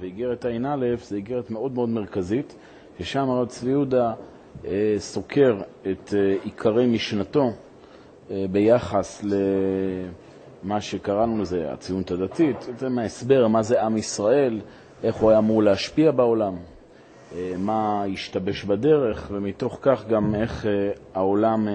[0.00, 2.56] ואיגרת ע"א זה איגרת מאוד מאוד מרכזית,
[2.98, 4.12] ששם הרב צבי יהודה
[4.64, 5.60] אה, סוקר
[5.92, 7.50] את אה, עיקרי משנתו
[8.30, 9.24] אה, ביחס
[10.64, 14.60] למה שקראנו לזה הציונות הדתית, זה מההסבר מה זה עם ישראל,
[15.04, 16.56] איך הוא היה אמור להשפיע בעולם,
[17.58, 20.66] מה השתבש בדרך, ומתוך כך גם איך
[21.14, 21.68] העולם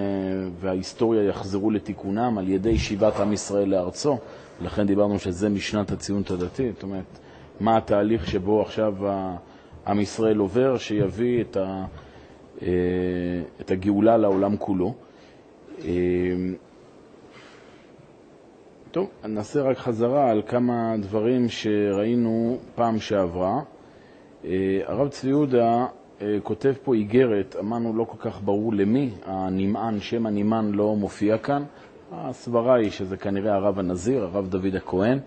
[0.59, 4.17] וההיסטוריה יחזרו לתיקונם על ידי שיבת עם ישראל לארצו.
[4.61, 7.19] לכן דיברנו שזה משנת הציונות הדתית, זאת אומרת,
[7.59, 8.93] מה התהליך שבו עכשיו
[9.87, 11.85] עם ישראל עובר, שיביא את, ה,
[12.61, 12.67] אה,
[13.61, 14.93] את הגאולה לעולם כולו.
[15.85, 15.91] אה,
[18.91, 23.61] טוב, נעשה רק חזרה על כמה דברים שראינו פעם שעברה.
[24.45, 25.85] אה, הרב צבי יהודה
[26.43, 31.63] כותב פה איגרת, אמרנו לא כל כך ברור למי, הנמען, שם הנמען לא מופיע כאן.
[32.11, 35.19] הסברה היא שזה כנראה הרב הנזיר, הרב דוד הכהן,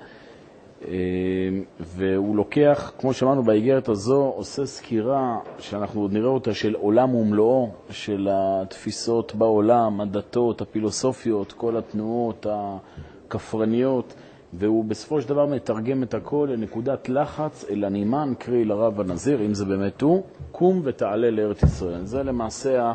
[1.81, 7.71] והוא לוקח, כמו שאמרנו באיגרת הזו, עושה סקירה שאנחנו עוד נראה אותה של עולם ומלואו,
[7.91, 14.15] של התפיסות בעולם, הדתות, הפילוסופיות, כל התנועות הכפרניות,
[14.53, 19.55] והוא בסופו של דבר מתרגם את הכל לנקודת לחץ אל הנאמן, קרי לרב הנזיר, אם
[19.55, 20.23] זה באמת הוא,
[20.53, 22.05] קום ותעלה לארץ ישראל.
[22.05, 22.93] זה למעשה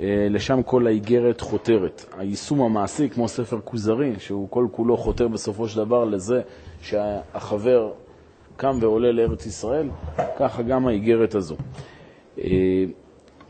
[0.00, 2.04] אה, לשם כל האיגרת חותרת.
[2.18, 6.42] היישום המעשי, כמו ספר כוזרי, שהוא כל כולו חותר בסופו של דבר לזה
[6.84, 7.90] שהחבר
[8.56, 9.88] קם ועולה לארץ ישראל,
[10.38, 11.56] ככה גם האיגרת הזו.
[12.38, 12.84] אה,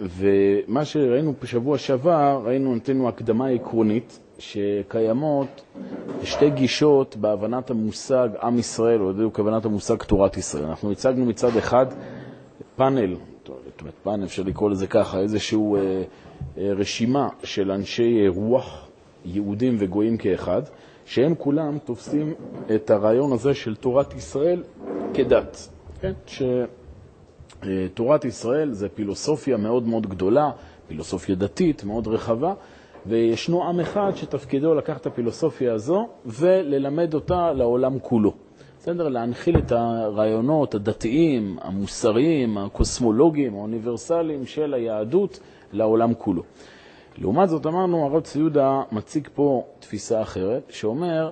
[0.01, 5.63] ומה שראינו בשבוע שעבר, ראינו, נתנו הקדמה עקרונית, שקיימות
[6.23, 10.65] שתי גישות בהבנת המושג עם ישראל, או בדיוק הבנת המושג תורת ישראל.
[10.65, 11.87] אנחנו הצגנו מצד אחד
[12.77, 15.81] פאנל, זאת אומרת פאנל, אפשר לקרוא לזה ככה, איזשהו אה,
[16.59, 18.89] אה, רשימה של אנשי רוח,
[19.25, 20.63] יהודים וגויים כאחד,
[21.05, 22.35] שהם כולם תופסים
[22.75, 24.63] את הרעיון הזה של תורת ישראל
[25.15, 25.69] כדת.
[26.01, 26.13] כן?
[27.63, 30.51] שתורת ישראל זה פילוסופיה מאוד מאוד גדולה,
[30.89, 32.55] פילוסופיה דתית מאוד רחבה,
[33.07, 38.33] וישנו עם אחד שתפקידו לקחת את הפילוסופיה הזו וללמד אותה לעולם כולו.
[38.81, 39.09] בסדר?
[39.09, 45.41] להנחיל את הרעיונות הדתיים, המוסריים, הקוסמולוגיים, האוניברסליים של היהדות
[45.73, 46.43] לעולם כולו.
[47.19, 51.31] לעומת זאת אמרנו, הרב צבי יהודה מציג פה תפיסה אחרת, שאומר,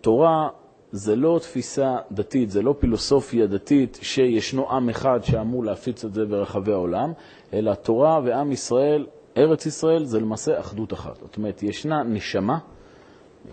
[0.00, 0.48] תורה
[0.92, 6.24] זה לא תפיסה דתית, זה לא פילוסופיה דתית שישנו עם אחד שאמור להפיץ את זה
[6.24, 7.12] ברחבי העולם,
[7.52, 9.06] אלא תורה ועם ישראל,
[9.36, 11.16] ארץ ישראל, זה למעשה אחדות אחת.
[11.20, 12.58] זאת אומרת, ישנה נשמה,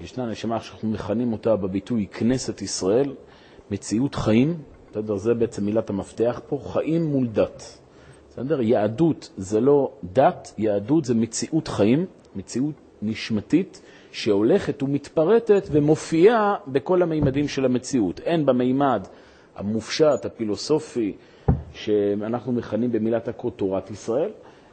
[0.02, 3.14] ישנה נשמה שאנחנו מכנים אותה בביטוי כנסת ישראל,
[3.72, 4.58] מציאות חיים,
[4.92, 5.16] בסדר?
[5.16, 7.80] זה בעצם מילת המפתח פה, חיים מול דת.
[8.38, 8.62] בסדר?
[8.62, 13.81] יהדות זה לא דת, יהדות זה מציאות חיים, מציאות נשמתית,
[14.12, 18.22] שהולכת ומתפרטת ומופיעה בכל המימדים של המציאות.
[18.25, 19.07] הן במימד
[19.56, 21.13] המופשט, הפילוסופי,
[21.73, 24.29] שאנחנו מכנים במילת הקוד תורת ישראל,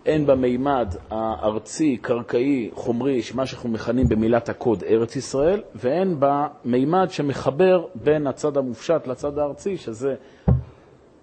[0.06, 7.86] הן במימד הארצי, קרקעי, חומרי, מה שאנחנו מכנים במילת הקוד ארץ ישראל, והן במימד שמחבר
[7.94, 10.14] בין הצד המופשט לצד הארצי, שזה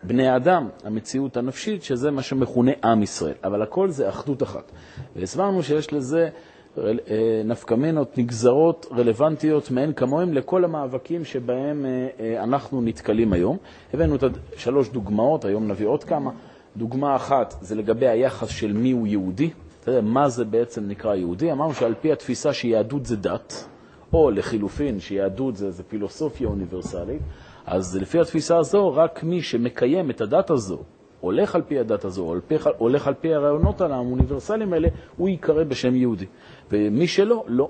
[0.03, 3.35] בני האדם, המציאות הנפשית, שזה מה שמכונה עם ישראל.
[3.43, 4.71] אבל הכל זה אחדות אחת.
[5.15, 6.29] והסברנו שיש לזה
[6.77, 13.57] אה, נפקמינות, נגזרות רלוונטיות מאין כמוהם לכל המאבקים שבהם אה, אה, אנחנו נתקלים היום.
[13.93, 14.23] הבאנו את
[14.55, 16.31] שלוש דוגמאות, היום נביא עוד כמה.
[16.77, 19.49] דוגמה אחת זה לגבי היחס של מי הוא יהודי.
[19.81, 21.51] אתה יודע, מה זה בעצם נקרא יהודי?
[21.51, 23.65] אמרנו שעל פי התפיסה שיהדות זה דת,
[24.13, 27.21] או לחילופין שיהדות זה, זה פילוסופיה אוניברסלית,
[27.69, 30.78] אז לפי התפיסה הזו, רק מי שמקיים את הדת הזו,
[31.19, 32.35] הולך על פי הדת הזו,
[32.78, 34.88] הולך על פי הרעיונות האוניברסליים האלה,
[35.18, 36.25] הוא ייקרא בשם יהודי.
[36.72, 37.69] ומי שלא, לא.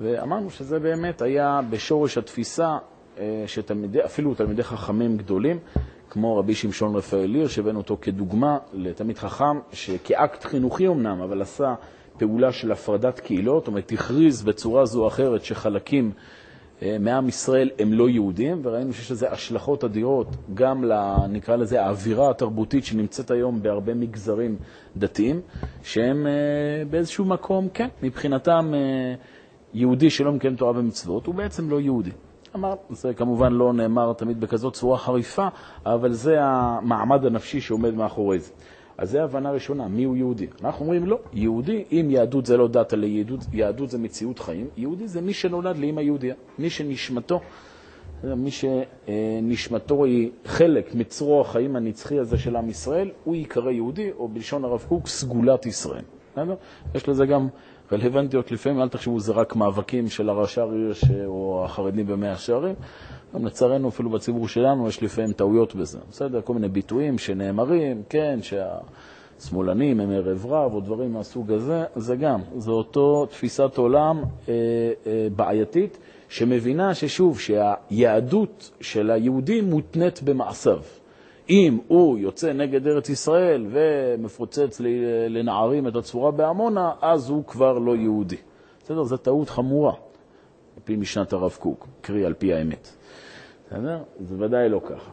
[0.00, 2.78] ואמרנו שזה באמת היה בשורש התפיסה
[3.18, 5.58] אה, שאפילו תלמידי חכמים גדולים,
[6.10, 11.74] כמו רבי שמשון רפאל ליר, שהבאנו אותו כדוגמה לתלמיד חכם, שכאקט חינוכי אמנם, אבל עשה
[12.18, 16.12] פעולה של הפרדת קהילות, זאת אומרת, הכריז בצורה זו או אחרת שחלקים
[17.00, 20.84] מעם ישראל הם לא יהודים, וראינו שיש לזה השלכות אדירות גם,
[21.28, 24.56] נקרא לזה, האווירה התרבותית שנמצאת היום בהרבה מגזרים
[24.96, 25.40] דתיים,
[25.82, 26.32] שהם אה,
[26.90, 29.14] באיזשהו מקום, כן, מבחינתם אה,
[29.74, 32.10] יהודי שלא מקיים תורה ומצוות, הוא בעצם לא יהודי.
[32.54, 35.48] אמר, זה כמובן לא נאמר תמיד בכזאת צורה חריפה,
[35.86, 38.52] אבל זה המעמד הנפשי שעומד מאחורי זה.
[39.00, 40.46] אז זו הבנה ראשונה, מי הוא יהודי.
[40.64, 44.68] אנחנו אומרים לא, יהודי, אם יהדות זה לא דת, אלא יהדות, יהדות זה מציאות חיים,
[44.76, 47.40] יהודי זה מי שנולד לאמא יהודיה, מי שנשמתו,
[48.24, 54.28] מי שנשמתו היא חלק מצרור החיים הנצחי הזה של עם ישראל, הוא ייקרא יהודי, או
[54.28, 56.04] בלשון הרב קוק, סגולת ישראל.
[56.94, 57.48] יש לזה גם
[57.92, 60.92] רלוונטיות לפעמים, אל תחשבו, זה רק מאבקים של הראשי העיר
[61.26, 62.74] או החרדים במאה השערים,
[63.34, 65.98] גם לצערנו, אפילו בציבור שלנו, יש לפעמים טעויות בזה.
[66.10, 66.40] בסדר?
[66.40, 72.40] כל מיני ביטויים שנאמרים, כן, שהשמאלנים הם ערב רב, או דברים מהסוג הזה, זה גם,
[72.56, 74.54] זו אותו תפיסת עולם אה,
[75.06, 75.98] אה, בעייתית,
[76.28, 80.80] שמבינה ששוב, שהיהדות של היהודים מותנית במעשיו.
[81.50, 84.80] אם הוא יוצא נגד ארץ ישראל ומפוצץ
[85.28, 88.36] לנערים את הצורה בעמונה, אז הוא כבר לא יהודי.
[88.84, 89.04] בסדר?
[89.04, 89.92] זו טעות חמורה,
[90.76, 92.99] על פי משנת הרב קוק, קרי על פי האמת.
[93.70, 93.98] בסדר?
[94.20, 95.10] זה ודאי לא ככה.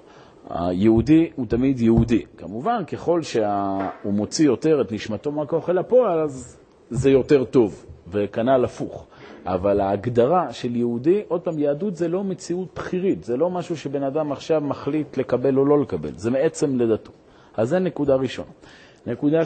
[0.50, 2.25] היהודי הוא תמיד יהודי.
[2.38, 6.57] כמובן, ככל שהוא מוציא יותר את נשמתו מהכוח אל הפועל, אז
[6.89, 9.07] זה יותר טוב, וכנ"ל הפוך.
[9.45, 14.04] אבל ההגדרה של יהודי, עוד פעם, יהדות זה לא מציאות בכירית, זה לא משהו שבן
[14.04, 17.12] אדם עכשיו מחליט לקבל או לא לקבל, זה מעצם לידתו.
[17.57, 18.50] אז זה נקודה ראשונה.
[19.07, 19.39] נקודה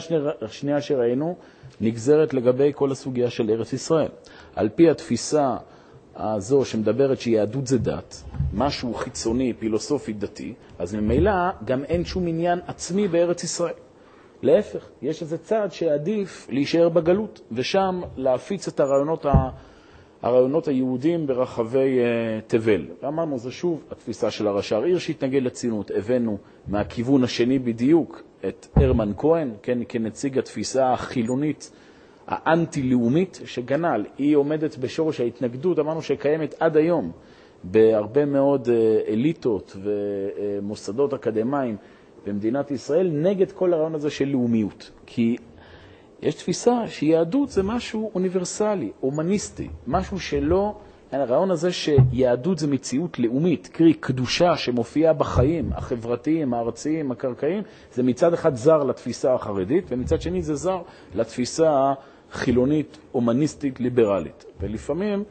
[0.46, 1.36] שנייה שראינו
[1.80, 4.08] נגזרת לגבי כל הסוגיה של ארץ ישראל.
[4.56, 5.56] על פי התפיסה
[6.16, 8.22] הזו שמדברת שיהדות זה דת,
[8.54, 11.32] משהו חיצוני, פילוסופי, דתי, אז ממילא
[11.64, 13.74] גם אין שום עניין עצמי בארץ ישראל.
[14.42, 19.32] להפך, יש איזה צעד שעדיף להישאר בגלות, ושם להפיץ את הרעיונות ה...
[20.22, 22.04] הרעיונות היהודיים ברחבי uh,
[22.46, 22.86] תבל.
[23.02, 25.90] ואמרנו, זה שוב התפיסה של הרש"ר עיר שהתנגד לציונות.
[25.94, 26.38] הבאנו
[26.68, 31.70] מהכיוון השני בדיוק את הרמן כהן, כן, כנציג התפיסה החילונית
[32.26, 37.12] האנטי-לאומית, שגנל, היא עומדת בשורש ההתנגדות, אמרנו שקיימת עד היום
[37.64, 41.76] בהרבה מאוד uh, אליטות ומוסדות אקדמיים
[42.26, 44.90] במדינת ישראל, נגד כל הרעיון הזה של לאומיות.
[45.06, 45.36] כי
[46.22, 50.74] יש תפיסה שיהדות זה משהו אוניברסלי, הומניסטי, משהו שלא,
[51.12, 58.34] הרעיון הזה שיהדות זה מציאות לאומית, קרי קדושה שמופיעה בחיים החברתיים, הארציים, הקרקעיים, זה מצד
[58.34, 60.82] אחד זר לתפיסה החרדית, ומצד שני זה זר
[61.14, 61.92] לתפיסה
[62.32, 64.44] החילונית, הומניסטית, ליברלית.
[64.60, 65.24] ולפעמים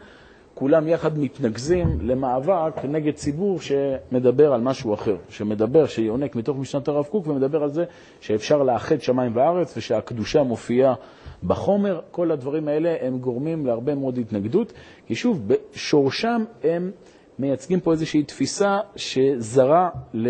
[0.54, 7.06] כולם יחד מתנגזים למאבק נגד ציבור שמדבר על משהו אחר, שמדבר, שיונק מתוך משנת הרב
[7.06, 7.84] קוק ומדבר על זה
[8.20, 10.94] שאפשר לאחד שמיים וארץ ושהקדושה מופיעה
[11.44, 12.00] בחומר.
[12.12, 14.74] כל הדברים האלה הם גורמים להרבה מאוד התנגדות,
[15.08, 16.92] כי שוב, בשורשם הם
[17.40, 20.28] מייצגים פה איזושהי תפיסה שזרה ל...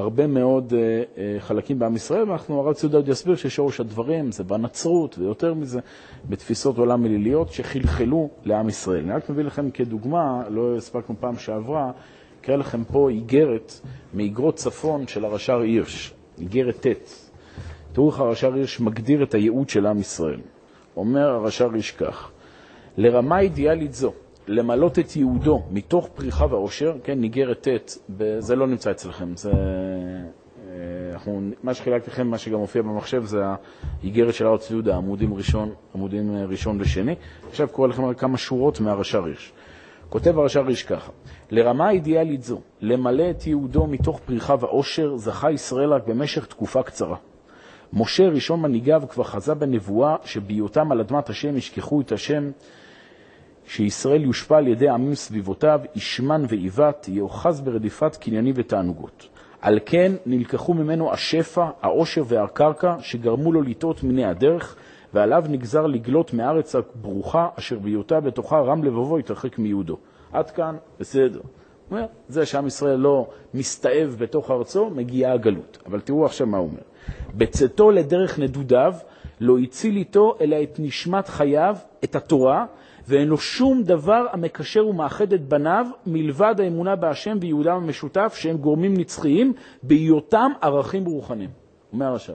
[0.00, 4.44] הרבה מאוד אה, אה, חלקים בעם ישראל, ואנחנו, הרב ציודה עוד יסביר ששורש הדברים זה
[4.44, 5.80] בנצרות, ויותר מזה,
[6.28, 9.04] בתפיסות עולם מליליות שחלחלו לעם ישראל.
[9.04, 11.90] אני רק מביא לכם כדוגמה, לא הספקנו פעם שעברה,
[12.40, 13.80] אקרא לכם פה איגרת
[14.14, 17.30] מאיגרות צפון של הרש"ר הירש, איגרת ט'.
[17.92, 20.40] תראו איך הרש"ר הירש מגדיר את הייעוד של עם ישראל.
[20.96, 22.30] אומר הרש"ר הירש כך:
[22.96, 24.12] לרמה אידיאלית זו,
[24.48, 27.98] למלות את יהודו מתוך פריחה ועושר, כן, ניגרת ט',
[28.38, 29.52] זה לא נמצא אצלכם, זה...
[31.30, 33.38] אנחנו, מה שחילקתי לכם, מה שגם מופיע במחשב, זה
[34.02, 37.14] האיגרת של הר צבי עמודים ראשון, עמודים אה, ראשון ושני.
[37.48, 39.52] עכשיו קורא לכם כמה שורות מהרש"ר הירש.
[40.08, 41.12] כותב הרש"ר הירש ככה:
[41.50, 47.16] לרמה אידיאלית זו, למלא את יהודו מתוך פריחה ועושר, זכה ישראל רק במשך תקופה קצרה.
[47.92, 52.50] משה, ראשון מנהיגיו, כבר חזה בנבואה שבהיותם על אדמת השם ישכחו את השם
[53.66, 59.28] שישראל יושפע על ידי עמים סביבותיו, ישמן ועיוות, יאחז ברדיפת קניינים ותענוגות.
[59.60, 64.76] על כן נלקחו ממנו השפע, העושר והקרקע, שגרמו לו לטעות מיני הדרך,
[65.14, 69.96] ועליו נגזר לגלות מארץ הברוכה, אשר בהיותה בתוכה רם לבבו יתרחק מיהודו.
[70.32, 71.40] עד כאן, בסדר.
[71.90, 75.78] אומר, זה שעם ישראל לא מסתאב בתוך ארצו, מגיעה הגלות.
[75.86, 76.82] אבל תראו עכשיו מה הוא אומר.
[77.34, 78.94] בצאתו לדרך נדודיו,
[79.40, 82.66] לא הציל איתו אלא את נשמת חייו, את התורה,
[83.10, 88.94] ואין לו שום דבר המקשר ומאחד את בניו מלבד האמונה בהשם ויהודם המשותף, שהם גורמים
[88.96, 89.52] נצחיים
[89.82, 91.50] בהיותם ערכים רוחניים.
[91.92, 92.32] אומר הרש"י.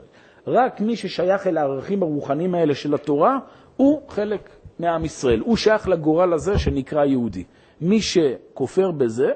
[0.47, 3.37] רק מי ששייך אל הערכים הרוחניים האלה של התורה,
[3.77, 5.39] הוא חלק מעם ישראל.
[5.39, 7.43] הוא שייך לגורל הזה שנקרא יהודי.
[7.81, 9.31] מי שכופר בזה,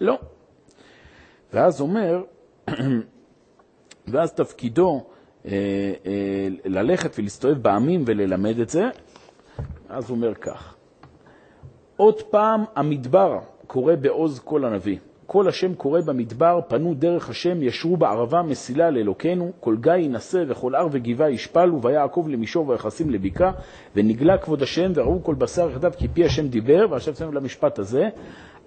[0.00, 0.18] לא.
[1.52, 2.22] ואז אומר,
[4.12, 5.04] ואז תפקידו
[5.46, 5.52] אה,
[6.06, 8.84] אה, ללכת ולהסתובב בעמים וללמד את זה,
[9.88, 10.74] אז הוא אומר כך,
[11.96, 14.98] עוד פעם המדבר קורא בעוז כל הנביא.
[15.30, 20.74] כל השם קורא במדבר, פנו דרך השם, ישרו בערבה מסילה לאלוקינו, כל גיא ינשא וכל
[20.74, 23.52] הר וגבעה ישפלו, ויעקב למישור ויחסים לבקעה,
[23.96, 28.08] ונגלה כבוד השם, וראו כל בשר יחדיו כי פי השם דיבר, ועכשיו שמנו למשפט הזה,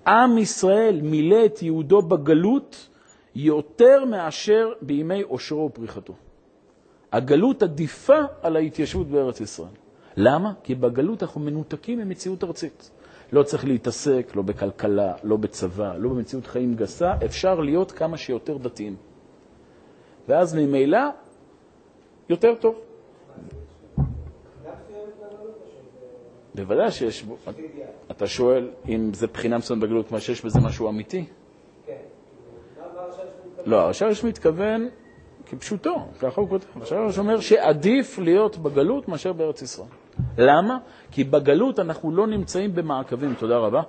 [0.08, 2.90] עם ישראל מילא את יהודו בגלות
[3.36, 6.14] יותר מאשר בימי עושרו ופריחתו.
[7.12, 9.81] הגלות עדיפה על ההתיישבות בארץ ישראל.
[10.18, 10.54] למה?
[10.64, 12.92] כי בגלות אנחנו מנותקים ממציאות ארצית.
[13.32, 18.58] לא צריך להתעסק לא בכלכלה, לא בצבא, לא במציאות חיים גסה, אפשר להיות כמה שיותר
[18.58, 18.96] דתיים.
[20.28, 21.00] ואז ממילא
[22.30, 22.76] יותר טוב.
[26.56, 27.38] בוודאי שיש בו.
[28.12, 31.26] אתה שואל אם זה בחינה מסוימת בגלות, מה שיש בזה משהו אמיתי?
[31.86, 31.98] כן.
[33.66, 34.90] לא, הרש"ש מתכוון
[35.46, 36.66] כפשוטו, ככה הוא כותב.
[36.76, 39.88] הרש"ש אומר שעדיף להיות בגלות מאשר בארץ ישראל.
[40.38, 40.78] למה?
[41.12, 43.82] כי בגלות אנחנו לא נמצאים במעקבים, תודה רבה,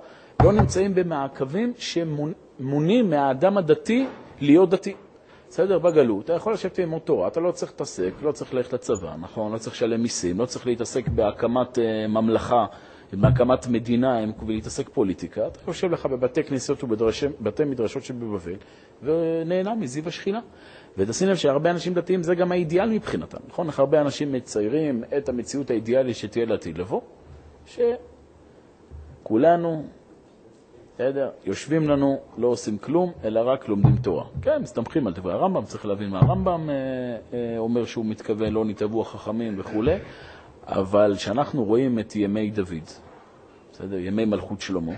[0.43, 4.07] לא נמצאים במעקבים שמונים מהאדם הדתי
[4.41, 4.93] להיות דתי.
[5.49, 5.79] בסדר?
[5.79, 9.53] בגלות, אתה יכול לשבת עם תורה, אתה לא צריך להתעסק, לא צריך ללכת לצבא, נכון?
[9.53, 12.65] לא צריך לשלם מיסים, לא צריך להתעסק בהקמת uh, ממלכה,
[13.13, 15.47] בהקמת מדינה ולהתעסק פוליטיקה.
[15.47, 18.55] אתה יושב לך בבתי כנסיות ובבתי מדרשות שבבבל
[19.03, 20.39] ונהנה מזיו השכינה.
[20.97, 23.67] ותשים לב שהרבה אנשים דתיים זה גם האידיאל מבחינתם, נכון?
[23.67, 27.01] איך הרבה אנשים מציירים את המציאות האידיאלית שתהיה לעתיד לבוא,
[29.23, 29.83] שכולנו
[30.95, 31.29] בסדר?
[31.45, 34.25] יושבים לנו, לא עושים כלום, אלא רק לומדים תורה.
[34.41, 36.75] כן, מסתמכים על דברי הרמב"ם, צריך להבין מה הרמב"ם אה,
[37.33, 39.83] אה, אומר שהוא מתכוון, לא נתעבו החכמים וכו',
[40.67, 42.89] אבל כשאנחנו רואים את ימי דוד,
[43.71, 43.97] בסדר?
[43.97, 44.93] ימי מלכות שלמה,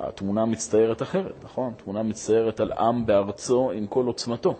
[0.00, 1.72] התמונה מצטיירת אחרת, נכון?
[1.76, 4.54] תמונה מצטיירת על עם בארצו עם כל עוצמתו.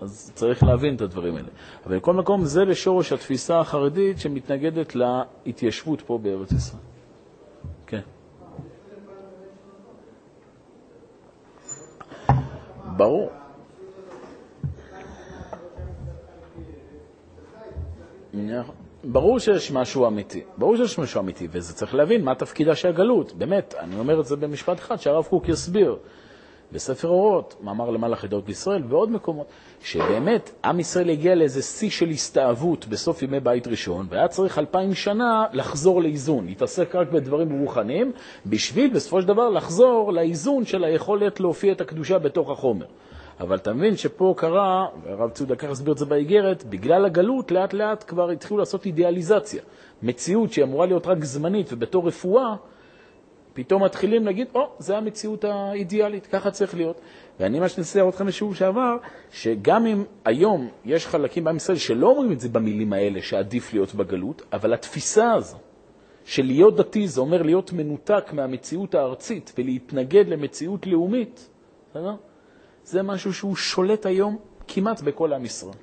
[0.00, 1.48] אז צריך להבין את הדברים האלה.
[1.86, 6.82] אבל בכל מקום זה לשורש התפיסה החרדית שמתנגדת להתיישבות פה בארץ ישראל.
[7.86, 8.00] כן.
[12.96, 13.30] ברור.
[19.04, 23.32] ברור שיש משהו אמיתי, ברור שיש משהו אמיתי, וזה צריך להבין מה תפקידה של הגלות.
[23.32, 25.96] באמת, אני אומר את זה במשפט אחד, שהרב קוק יסביר.
[26.72, 29.46] בספר אורות, מאמר למעלה חידות בישראל ועוד מקומות,
[29.82, 34.94] שבאמת עם ישראל הגיע לאיזה שיא של הסתאבות בסוף ימי בית ראשון, והיה צריך אלפיים
[34.94, 38.12] שנה לחזור לאיזון, להתעסק רק בדברים רוחניים,
[38.46, 42.86] בשביל בסופו של דבר לחזור לאיזון של היכולת להופיע את הקדושה בתוך החומר.
[43.40, 47.72] אבל אתה מבין שפה קרה, והרב צודה ככה הסביר את זה באיגרת, בגלל הגלות לאט
[47.72, 49.62] לאט כבר התחילו לעשות אידיאליזציה.
[50.02, 52.54] מציאות שהיא אמורה להיות רק זמנית ובתור רפואה,
[53.54, 57.00] פתאום מתחילים להגיד, או, oh, זה המציאות האידיאלית, ככה צריך להיות.
[57.40, 58.96] ואני מה שאני אצייר אתכם בשיעור שעבר,
[59.30, 63.94] שגם אם היום יש חלקים בעם ישראל שלא אומרים את זה במילים האלה, שעדיף להיות
[63.94, 65.56] בגלות, אבל התפיסה הזו
[66.24, 71.48] של להיות דתי זה אומר להיות מנותק מהמציאות הארצית ולהתנגד למציאות לאומית?
[72.84, 75.74] זה משהו שהוא שולט היום כמעט בכל עם ישראל.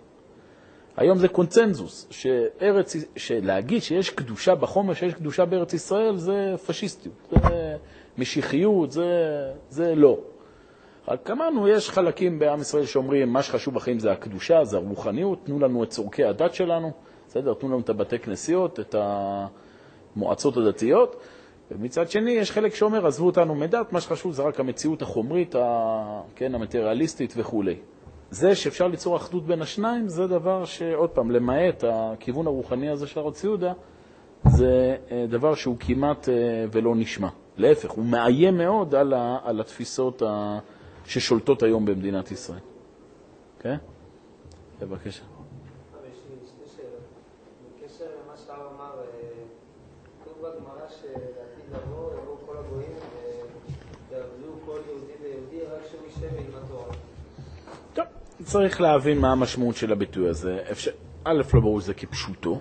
[1.01, 7.75] היום זה קונצנזוס, שארץ, שלהגיד שיש קדושה בחומר, שיש קדושה בארץ ישראל, זה פשיסטיות, זה
[8.17, 9.05] משיחיות, זה,
[9.70, 10.20] זה לא.
[11.08, 15.60] רק אמרנו, יש חלקים בעם ישראל שאומרים, מה שחשוב בחיים זה הקדושה, זה הרוחניות, תנו
[15.60, 16.91] לנו את צורכי הדת שלנו,
[17.27, 17.53] בסדר?
[17.53, 18.96] תנו לנו את הבתי כנסיות, את
[20.15, 21.15] המועצות הדתיות.
[21.72, 25.55] ומצד שני, יש חלק שאומר, עזבו אותנו מדת, מה שחשוב זה רק המציאות החומרית.
[26.36, 27.75] כן, המטריאליסטית וכולי.
[28.32, 33.20] זה שאפשר ליצור אחדות בין השניים, זה דבר שעוד פעם, למעט הכיוון הרוחני הזה של
[33.20, 33.74] הרב ציודה,
[34.46, 36.34] זה אה, דבר שהוא כמעט אה,
[36.72, 37.28] ולא נשמע.
[37.58, 40.60] להפך, הוא מאיים מאוד על, ה, על התפיסות ה,
[41.06, 42.60] ששולטות היום במדינת ישראל.
[43.60, 43.76] כן?
[44.82, 45.24] בבקשה.
[58.51, 60.60] צריך להבין מה המשמעות של הביטוי הזה.
[60.72, 60.91] אפשר,
[61.24, 62.60] א', לא ברור שזה כפשוטו.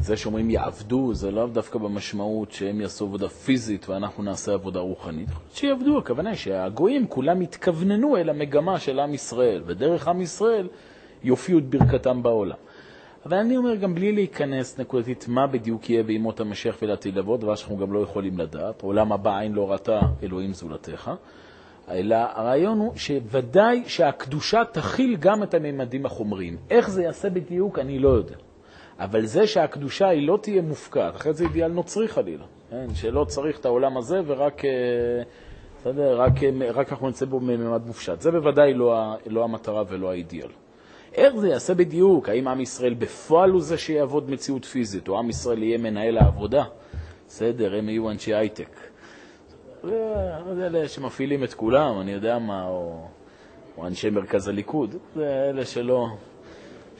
[0.00, 5.28] זה שאומרים יעבדו, זה לאו דווקא במשמעות שהם יעשו עבודה פיזית ואנחנו נעשה עבודה רוחנית.
[5.52, 10.68] שיעבדו, הכוונה היא שהגויים כולם יתכווננו אל המגמה של עם ישראל, ודרך עם ישראל
[11.22, 12.56] יופיעו את ברכתם בעולם.
[13.26, 17.54] אבל אני אומר גם בלי להיכנס נקודתית מה בדיוק יהיה בימות המשיח ולעתיד לבוא, דבר
[17.54, 18.82] שאנחנו גם לא יכולים לדעת.
[18.82, 21.10] עולם הבא עין לא ראתה אלוהים זולתך.
[21.90, 26.56] אלא הרעיון הוא שוודאי שהקדושה תכיל גם את הממדים החומריים.
[26.70, 28.36] איך זה יעשה בדיוק, אני לא יודע.
[28.98, 32.86] אבל זה שהקדושה היא לא תהיה מופקעת, אחרי זה אידיאל נוצרי חלילה, כן?
[32.94, 34.70] שלא צריך את העולם הזה ורק אה,
[35.80, 38.20] בסדר, רק, אה, רק אנחנו נצא בו ממד מופשט.
[38.20, 40.48] זה בוודאי לא, לא המטרה ולא האידיאל.
[41.14, 42.28] איך זה יעשה בדיוק?
[42.28, 46.64] האם עם ישראל בפועל הוא זה שיעבוד מציאות פיזית, או עם ישראל יהיה מנהל העבודה?
[47.28, 48.68] בסדר, הם יהיו אנשי הייטק.
[50.54, 53.06] זה אלה שמפעילים את כולם, אני יודע מה, או,
[53.78, 56.06] או אנשי מרכז הליכוד, זה אלה שלא,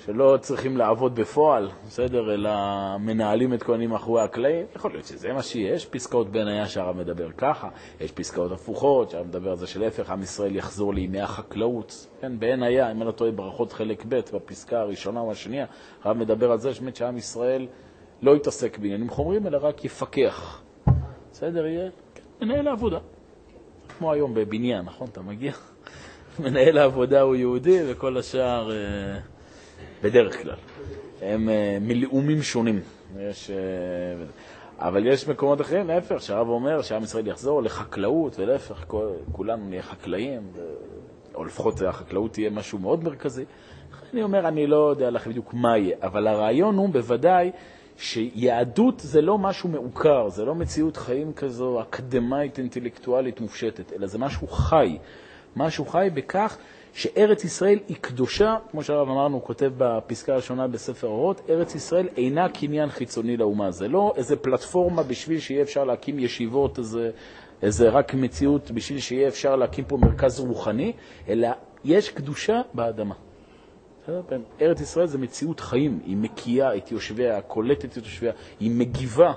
[0.05, 2.51] שלא צריכים לעבוד בפועל, בסדר, אלא
[2.99, 4.67] מנהלים את כהנים מאחורי הקלעים.
[4.77, 7.69] יכול להיות שזה מה שיש, פסקאות בניה שהרב מדבר ככה,
[8.01, 12.07] יש פסקאות הפוכות, שהרב מדבר על זה שלהפך, עם ישראל יחזור לימי החקלאות.
[12.21, 15.67] כן, היה, אם אני לא טועה, ברכות חלק ב', בפסקה הראשונה או השנייה,
[16.05, 17.67] הרב מדבר על זה שבאמת שעם ישראל
[18.23, 20.63] לא יתעסק בעניינים חומרים, אלא רק יפקח.
[21.33, 22.06] בסדר, יהיה?
[22.43, 22.99] מנהל העבודה.
[23.99, 25.09] כמו היום בבניין, נכון?
[25.13, 25.53] אתה מגיע,
[26.43, 29.19] מנהל העבודה הוא יהודי וכל השאר אה,
[30.03, 30.57] בדרך כלל.
[31.23, 32.81] הם אה, מלאומים שונים.
[33.21, 33.57] יש, אה,
[34.79, 38.85] אבל יש מקומות אחרים, להפך, שהרב אומר שעם ישראל יחזור לחקלאות, ולהפך,
[39.33, 40.43] כולנו נהיה חקלאים,
[41.35, 43.45] או לפחות החקלאות תהיה משהו מאוד מרכזי.
[44.13, 47.51] אני אומר, אני לא יודע לך בדיוק מה יהיה, אבל הרעיון הוא בוודאי
[47.99, 54.19] שיהדות זה לא משהו מעוקר, זה לא מציאות חיים כזו אקדמאית, אינטלקטואלית, מופשטת, אלא זה
[54.19, 54.99] משהו חי.
[55.57, 56.59] משהו חי בכך
[56.93, 62.09] שארץ ישראל היא קדושה, כמו שהרב אמרנו, הוא כותב בפסקה הראשונה בספר אורות, ארץ ישראל
[62.17, 63.71] אינה קניין חיצוני לאומה.
[63.71, 67.11] זה לא איזה פלטפורמה בשביל שיהיה אפשר להקים ישיבות, איזה,
[67.63, 70.93] איזה רק מציאות בשביל שיהיה אפשר להקים פה מרכז רוחני,
[71.29, 71.49] אלא
[71.85, 73.15] יש קדושה באדמה.
[74.61, 79.33] ארץ ישראל זה מציאות חיים, היא מקיאה את יושביה, קולטת את יושביה, היא מגיבה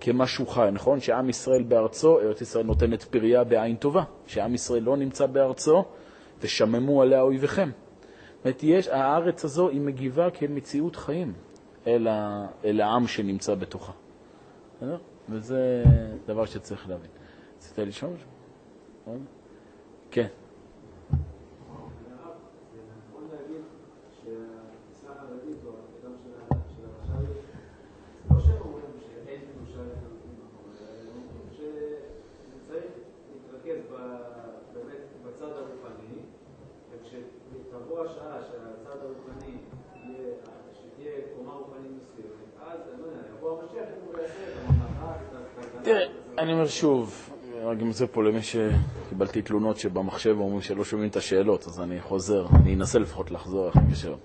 [0.00, 0.68] כמשהו חי.
[0.72, 4.02] נכון שעם ישראל בארצו, ארץ ישראל נותנת פריה בעין טובה.
[4.26, 5.84] שעם ישראל לא נמצא בארצו,
[6.40, 7.70] ושממו עליה אויביכם.
[7.70, 11.32] זאת אומרת, יש, הארץ הזו היא מגיבה כאל מציאות חיים
[11.86, 13.92] אל, ה, אל העם שנמצא בתוכה.
[15.28, 15.84] וזה
[16.26, 17.10] דבר שצריך להבין.
[17.56, 18.10] רצית לשאול
[35.38, 35.48] משהו?
[45.72, 45.78] כן.
[45.82, 46.06] תראה,
[46.38, 47.30] אני אומר שוב,
[47.62, 52.00] רק עם זה פה למי שקיבלתי תלונות שבמחשב אומרים שלא שומעים את השאלות, אז אני
[52.00, 54.18] חוזר, אני אנסה לפחות לחזור אחרי השאלות.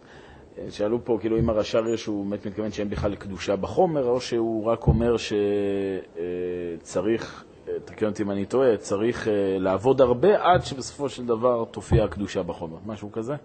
[0.69, 4.65] שאלו פה, כאילו, אם הרש"ר יש, הוא באמת מתכוון שאין בכלל לקדושה בחומר, או שהוא
[4.65, 5.15] רק אומר
[6.81, 7.45] שצריך,
[7.85, 12.43] תקן אותי אם אני טועה, צריך אה, לעבוד הרבה עד שבסופו של דבר תופיע הקדושה
[12.43, 13.35] בחומר, משהו כזה?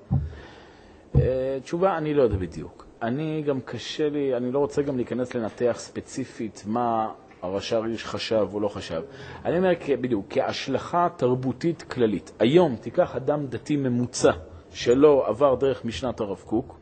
[1.17, 2.87] אה, תשובה, אני לא יודע בדיוק.
[3.03, 7.09] אני גם קשה לי, אני לא רוצה גם להיכנס לנתח ספציפית מה
[7.43, 9.03] הרש"ר איש חשב או לא חשב.
[9.45, 12.33] אני אומר בדיוק, כהשלכה תרבותית כללית.
[12.39, 14.33] היום תיקח אדם דתי ממוצע
[14.73, 16.79] שלא עבר דרך משנת הרב קוק?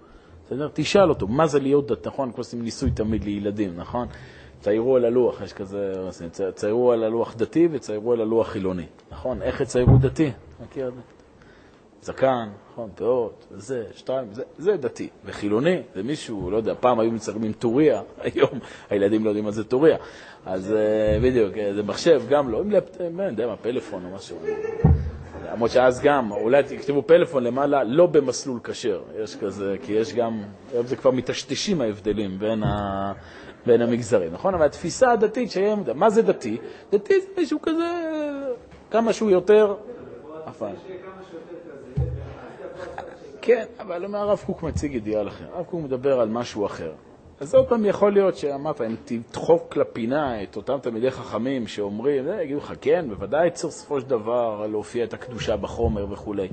[0.72, 2.30] תשאל אותו, מה זה להיות דת, נכון?
[2.32, 4.06] כמו עושים ניסוי תמיד לילדים, נכון?
[4.60, 5.92] ציירו על הלוח, יש כזה,
[6.54, 9.42] ציירו על הלוח דתי וציירו על הלוח חילוני, נכון?
[9.42, 10.30] איך יציירו דתי?
[10.64, 11.00] מכיר את זה?
[12.02, 15.08] זקן, נכון, פאות, זה, שתיים, זה, זה דתי.
[15.24, 18.58] וחילוני, זה מישהו, לא יודע, פעם היו מצלמים טוריה, היום
[18.90, 19.96] הילדים לא יודעים מה זה טוריה.
[20.46, 22.70] אז אה, בדיוק, אה, זה מחשב, גם לא, אם
[23.18, 24.36] לא יודע מה, פלאפון או משהו.
[25.52, 29.00] למרות שאז גם, אולי תכתבו פלאפון למעלה, לא במסלול כשר.
[29.22, 30.42] יש כזה, כי יש גם,
[30.84, 33.12] זה כבר מטשטשים ההבדלים בין, ה,
[33.66, 34.54] בין המגזרים, נכון?
[34.54, 36.56] אבל התפיסה הדתית, שהיום, מה זה דתי?
[36.92, 37.84] דתי זה מישהו כזה,
[38.90, 39.74] כמה שהוא יותר...
[40.48, 40.72] אפל.
[43.42, 45.44] כן, אבל אומר הרב קוק מציג אידיאל אחר.
[45.54, 46.92] הרב קוק מדבר על משהו אחר.
[47.40, 52.42] אז עוד פעם יכול להיות שאמרת, אם תדחוק לפינה את אותם תלמידי חכמים שאומרים, אה,
[52.42, 56.48] יגידו לך, כן, בוודאי צריך בסופו של דבר להופיע את הקדושה בחומר וכולי.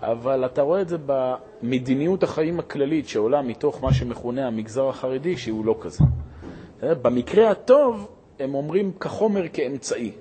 [0.00, 5.64] אבל אתה רואה את זה במדיניות החיים הכללית שעולה מתוך מה שמכונה המגזר החרדי, שהוא
[5.64, 6.04] לא כזה.
[6.82, 10.12] אה, במקרה הטוב, הם אומרים כחומר כאמצעי.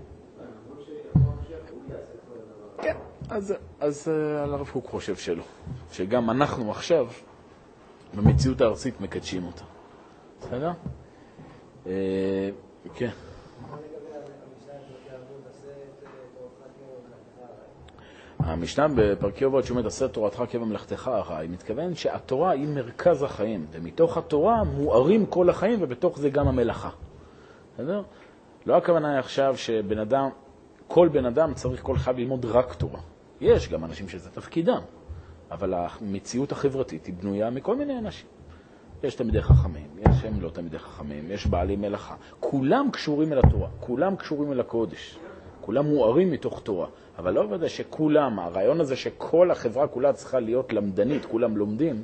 [2.82, 2.96] כן,
[3.30, 5.43] אז, אז אה, הרב קוק חושב שלא.
[5.91, 7.08] שגם אנחנו עכשיו,
[8.13, 9.63] במציאות הארצית, מקדשים אותה.
[10.41, 10.72] בסדר?
[11.88, 12.50] אה,
[12.96, 13.10] כן.
[18.48, 24.64] המשנה בפרקי אובות שאומרת, עשה תורתך כבמלאכתך היא מתכוון שהתורה היא מרכז החיים, ומתוך התורה
[24.64, 26.90] מוארים כל החיים, ובתוך זה גם המלאכה.
[27.74, 28.02] בסדר?
[28.66, 30.30] לא הכוונה היא עכשיו שבן אדם,
[30.88, 33.00] כל בן אדם צריך כל חייו ללמוד רק תורה.
[33.42, 34.82] יש גם אנשים שזה תפקידם,
[35.52, 38.28] אבל המציאות החברתית היא בנויה מכל מיני אנשים.
[39.04, 42.16] יש תלמידי חכמים, יש הם לא תלמידי חכמים, יש בעלי מלאכה.
[42.40, 45.20] כולם קשורים אל התורה, כולם קשורים אל הקודש,
[45.67, 46.88] כולם מוארים מתוך תורה.
[47.17, 52.01] אבל לא ודאי שכולם, הרעיון הזה שכל החברה כולה צריכה להיות למדנית, כולם לומדים,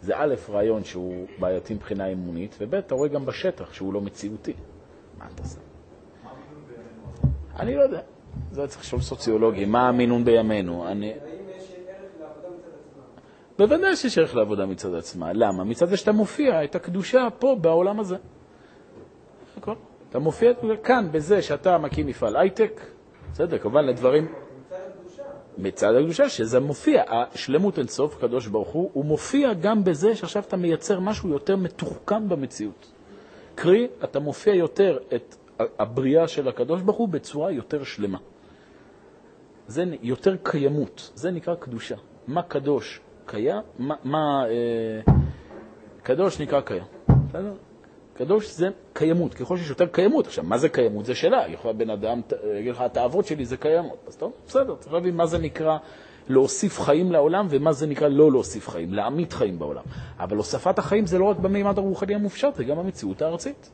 [0.00, 4.52] זה א', רעיון שהוא בעייתי מבחינה אמונית, וב', אתה רואה גם בשטח שהוא לא מציאותי.
[5.18, 5.58] מה אתה עושה?
[7.58, 8.00] אני לא יודע.
[8.52, 10.88] זה צריך לשאול סוציולוגי, מה המינון בימינו?
[10.88, 11.12] אני...
[13.58, 15.32] בוודאי שיש ערך לעבודה מצד עצמה.
[15.32, 15.64] למה?
[15.64, 18.16] מצד זה שאתה מופיע את הקדושה פה, בעולם הזה.
[20.10, 22.80] אתה מופיע כאן בזה שאתה מקים מפעל הייטק,
[23.32, 24.28] בסדר, כמובן לדברים...
[25.58, 30.56] מצד הקדושה, שזה מופיע, השלמות אינסוף, קדוש ברוך הוא, הוא מופיע גם בזה שעכשיו אתה
[30.56, 32.92] מייצר משהו יותר מתוחכם במציאות.
[33.54, 35.36] קרי, אתה מופיע יותר את
[35.78, 38.18] הבריאה של הקדוש ברוך הוא בצורה יותר שלמה.
[39.66, 41.96] זה יותר קיימות, זה נקרא קדושה.
[42.26, 43.00] מה קדוש?
[43.26, 45.12] קיים, מה, מה אה,
[46.02, 46.84] קדוש נקרא קיים.
[47.28, 47.52] בסדר?
[48.18, 50.26] קדוש זה קיימות, ככל שיש יותר קיימות.
[50.26, 51.04] עכשיו, מה זה קיימות?
[51.04, 51.48] זה שאלה.
[51.48, 52.20] יכול בן אדם
[52.58, 53.98] יגיד לך, התאוות שלי זה קיימות.
[54.06, 55.78] אז טוב, בסדר, צריך להבין מה זה נקרא
[56.28, 59.82] להוסיף חיים לעולם ומה זה נקרא לא להוסיף חיים, להעמיד חיים בעולם.
[60.18, 63.70] אבל הוספת החיים זה לא רק במימד הרוחני המופשט, זה גם במציאות הארצית.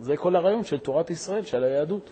[0.00, 2.10] זה כל הרעיון של תורת ישראל, של היהדות.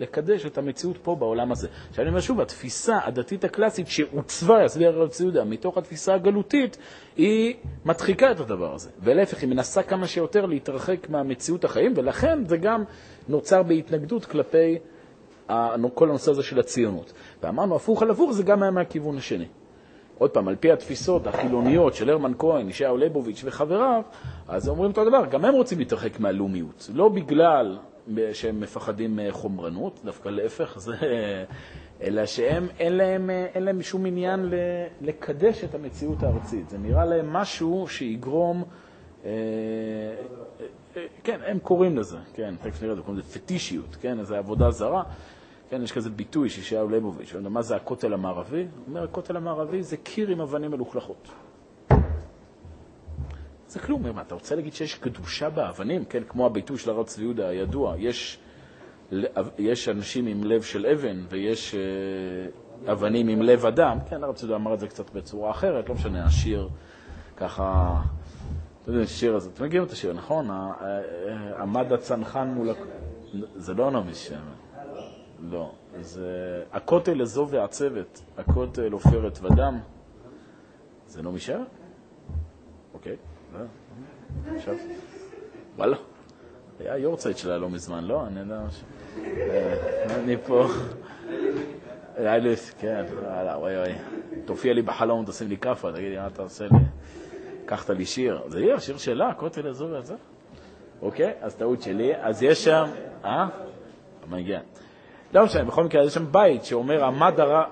[0.00, 1.68] לקדש את המציאות פה בעולם הזה.
[1.90, 6.78] עכשיו אני אומר שוב, התפיסה הדתית הקלאסית שעוצבה, יסביר הרב ציודה, מתוך התפיסה הגלותית,
[7.16, 8.90] היא מדחיקה את הדבר הזה.
[9.02, 12.84] ולהפך, היא מנסה כמה שיותר להתרחק מהמציאות החיים, ולכן זה גם
[13.28, 14.78] נוצר בהתנגדות כלפי
[15.94, 17.12] כל הנושא הזה של הציונות.
[17.42, 19.46] ואמרנו, הפוך על הפוך זה גם היה מהכיוון השני.
[20.18, 24.02] עוד פעם, על פי התפיסות החילוניות של הרמן כהן, ישעיהו ליבוביץ' וחבריו,
[24.48, 26.90] אז אומרים אותו דבר, גם הם רוצים להתרחק מהלאומיות.
[26.94, 27.78] לא בגלל
[28.32, 30.96] שהם מפחדים מחומרנות, דווקא להפך, זה,
[32.02, 34.52] אלא שהם, אין להם, אין להם שום עניין
[35.00, 36.70] לקדש את המציאות הארצית.
[36.70, 38.64] זה נראה להם משהו שיגרום,
[39.24, 39.30] אה,
[40.96, 44.70] אה, כן, הם קוראים לזה, כן, תכף נראה, זה קוראים לזה פטישיות, כן, איזו עבודה
[44.70, 45.02] זרה.
[45.70, 48.56] כן, יש כזה ביטוי של ישעיהו ליבוביץ', מה זה הכותל המערבי?
[48.56, 51.28] הוא אומר, הכותל המערבי זה קיר עם אבנים מלוכלכות.
[53.70, 54.02] זה כלום.
[54.14, 56.04] מה, אתה רוצה להגיד שיש קדושה באבנים?
[56.04, 58.38] כן, כמו הביטוי של הרב צבי יהודה הידוע, יש,
[59.58, 63.98] יש אנשים עם לב של אבן ויש אה, אבנים עם לב אדם.
[64.08, 66.68] כן, הרב צבי יהודה אמר את זה קצת בצורה אחרת, לא משנה, השיר
[67.36, 68.00] ככה...
[68.82, 70.48] אתה יודע, השיר הזה, אתם מכירים את השיר, נכון?
[71.58, 72.68] עמד הצנחן מול...
[73.56, 74.38] זה לא נעמי שמר.
[75.50, 75.72] לא.
[76.00, 76.62] זה...
[76.72, 79.78] הכותל לזו ועצבת, הכותל עופרת ודם.
[81.06, 81.64] זה נעמי שמר?
[82.94, 83.16] אוקיי.
[85.76, 85.96] וואלה,
[86.80, 88.26] היה יורצייט שלה לא מזמן, לא?
[88.26, 88.86] אני משהו.
[89.26, 90.66] אה, פה...
[92.18, 93.92] לי, כן, וואלה, וואי וואי.
[94.44, 96.78] תופיע לי בחלום, תשים לי כאפה, תגיד לי, מה אתה עושה לי?
[97.64, 98.40] קחת לי שיר.
[98.48, 100.14] זה יהיה השיר שלה, הכותל הזו וזה.
[101.02, 102.12] אוקיי, אז טעות שלי.
[102.16, 102.84] אז יש שם,
[103.24, 103.48] אה?
[104.30, 104.60] מגיע.
[105.34, 107.04] לא משנה, בכל מקרה, יש שם בית שאומר,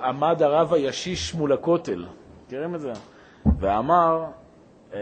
[0.03, 2.07] עמד הרב הישיש מול הכותל.
[2.47, 2.92] מכירים את זה?
[3.61, 4.25] ואמר,
[4.94, 4.99] אה,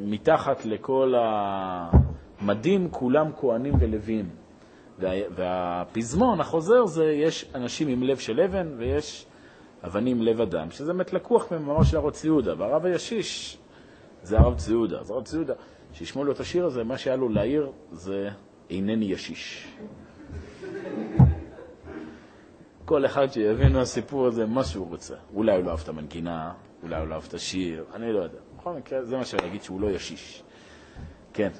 [0.00, 1.14] מתחת לכל
[2.40, 4.28] המדים כולם כהנים ולוויים.
[4.98, 9.26] והפזמון החוזר זה, יש אנשים עם לב של אבן ויש
[9.84, 13.58] אבנים לב אדם, שזה באמת לקוח ממאמר של הרב צבי יהודה, והרב הישיש
[14.22, 15.00] זה הרב צבי יהודה.
[15.00, 15.54] אז הרב צבי יהודה,
[15.92, 18.28] שישמעו לו את השיר הזה, מה שהיה לו להעיר זה
[18.70, 19.68] אינני ישיש.
[22.84, 25.14] כל אחד שיבין מהסיפור הזה מה שהוא רוצה.
[25.34, 28.38] אולי הוא לא אהב את המנגינה, אולי הוא לא אהב את השיר, אני לא יודע.
[28.66, 30.42] בכל מקרה, זה מה שאני אגיד, שהוא לא ישיש.
[31.32, 31.50] כן.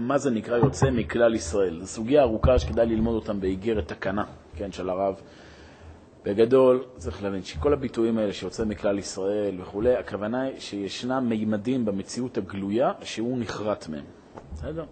[0.00, 1.80] מה זה נקרא יוצא מכלל ישראל?
[1.80, 4.24] זו סוגיה ארוכה שכדאי ללמוד אותם באיגרת תקנה,
[4.56, 5.20] כן, של הרב.
[6.24, 12.38] בגדול, צריך להבין שכל הביטויים האלה שיוצא מכלל ישראל וכולי, הכוונה היא שישנם מימדים במציאות
[12.38, 14.04] הגלויה שהוא נחרט מהם.
[14.52, 14.84] בסדר?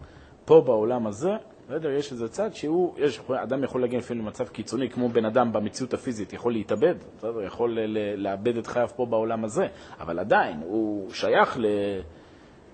[0.52, 1.30] פה בעולם הזה,
[1.68, 5.52] בסדר, יש איזה צד שהוא, יש, אדם יכול להגיע לפעמים למצב קיצוני, כמו בן אדם
[5.52, 7.78] במציאות הפיזית, יכול להתאבד, בסדר, יכול
[8.16, 9.66] לאבד את חייו פה בעולם הזה,
[10.00, 11.58] אבל עדיין, הוא שייך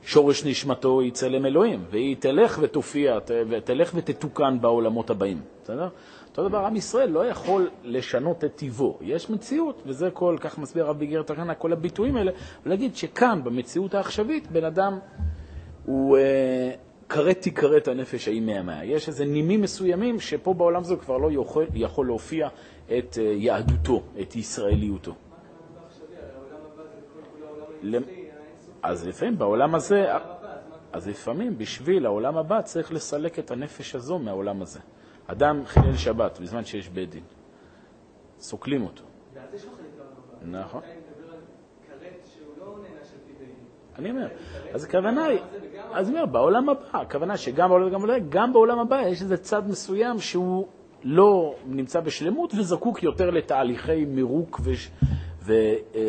[0.04, 3.18] לשורש נשמתו, היא צלם אלוהים, והיא תלך ותופיע,
[3.64, 5.88] תלך ותתוקן בעולמות הבאים, בסדר?
[6.28, 8.98] אותו דבר, עם ישראל לא יכול לשנות את טיבו.
[9.00, 12.32] יש מציאות, וזה כל, כך מסביר הרב ביגרת הרנה, כל הביטויים האלה,
[12.66, 14.98] ולהגיד שכאן, במציאות העכשווית, בן אדם
[15.84, 16.18] הוא...
[16.18, 16.70] אה,
[17.08, 18.84] כרת תיכרת הנפש ההיא מהמאה.
[18.84, 22.48] יש איזה נימים מסוימים שפה בעולם הזה כבר לא יכול, יכול להופיע
[22.98, 25.14] את אה, יהדותו, את ישראליותו.
[28.82, 30.06] אז לפעמים בעולם הזה,
[30.92, 34.80] אז לפעמים בשביל העולם הבא צריך לסלק את הנפש הזו מהעולם הזה.
[35.26, 37.24] אדם חילל שבת בזמן שיש בית דין,
[38.38, 39.04] סוקלים אותו.
[40.42, 40.82] נכון.
[43.98, 44.28] אני אומר,
[44.74, 45.38] אז הכוונה היא,
[45.92, 49.68] אז אני אומר, בעולם הבא, הכוונה שגם בעולם, גם, גם בעולם הבא יש איזה צד
[49.68, 50.66] מסוים שהוא
[51.04, 54.72] לא נמצא בשלמות וזקוק יותר לתהליכי מירוק ו,
[55.42, 55.52] ו,
[55.94, 56.00] אה,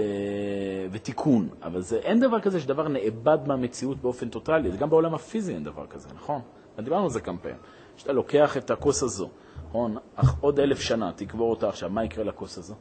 [0.91, 1.49] ותיקון.
[1.63, 4.71] אבל זה, אין דבר כזה שדבר נאבד מהמציאות באופן טוטאלי.
[4.77, 6.41] גם בעולם הפיזי אין דבר כזה, נכון?
[6.79, 7.57] דיברנו על זה כמה פעמים.
[7.97, 9.29] שאתה לוקח את הכוס הזו,
[9.69, 9.97] נכון?
[10.41, 12.75] עוד אלף שנה תקבור אותה עכשיו, מה יקרה לכוס הזו?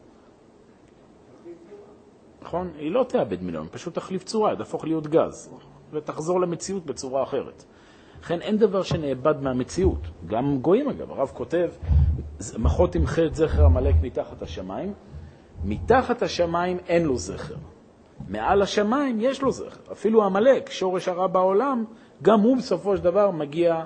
[2.49, 2.71] נכון?
[2.79, 5.51] היא לא תאבד מיליון, פשוט תחליף צורה, תהפוך להיות גז,
[5.93, 7.65] ותחזור למציאות בצורה אחרת.
[8.23, 9.99] לכן אין דבר שנאבד מהמציאות.
[10.27, 11.71] גם גויים אגב, הרב כותב,
[12.59, 14.93] מחות תמחה את זכר עמלק מתחת השמיים,
[15.65, 17.55] מתחת השמיים אין לו זכר.
[18.29, 19.93] מעל השמיים יש לו זכר.
[19.93, 21.85] אפילו עמלק, שורש הרע בעולם,
[22.23, 23.85] גם הוא בסופו של דבר מגיע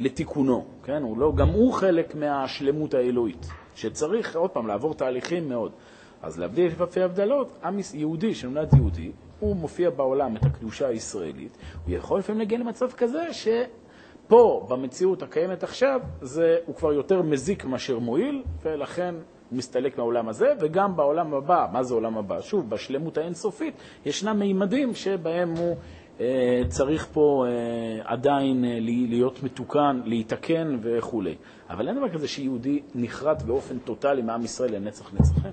[0.00, 1.02] לתיקונו, כן?
[1.02, 5.72] הוא לא, גם הוא חלק מהשלמות האלוהית, שצריך, עוד פעם, לעבור תהליכים מאוד.
[6.22, 11.56] אז להבדיל אלפי הבדלות, עם יהודי שנולד יהודי, הוא מופיע בעולם את הקדושה הישראלית,
[11.86, 17.64] הוא יכול לפעמים להגיע למצב כזה שפה, במציאות הקיימת עכשיו, זה, הוא כבר יותר מזיק
[17.64, 19.14] מאשר מועיל, ולכן
[19.50, 22.40] הוא מסתלק מהעולם הזה, וגם בעולם הבא, מה זה עולם הבא?
[22.40, 23.74] שוב, בשלמות האינסופית,
[24.06, 25.76] ישנם מימדים שבהם הוא
[26.20, 31.22] אה, צריך פה אה, עדיין אה, להיות מתוקן, להתקן וכו'.
[31.70, 35.52] אבל אין דבר כזה שיהודי נחרט באופן טוטאלי מעם ישראל לנצח נצחים.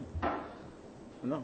[1.30, 1.38] לא.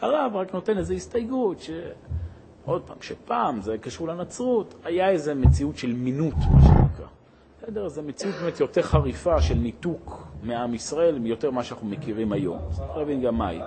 [0.00, 5.92] הרב רק נותן איזו הסתייגות, שעוד פעם, שפעם, זה קשור לנצרות, היה איזו מציאות של
[5.92, 7.06] מינות, מה שנקרא.
[7.58, 7.88] בסדר?
[7.88, 12.58] זו מציאות באמת יותר חריפה של ניתוק מעם ישראל, יותר ממה שאנחנו מכירים היום.
[12.70, 13.62] צריך להבין גם מה היא.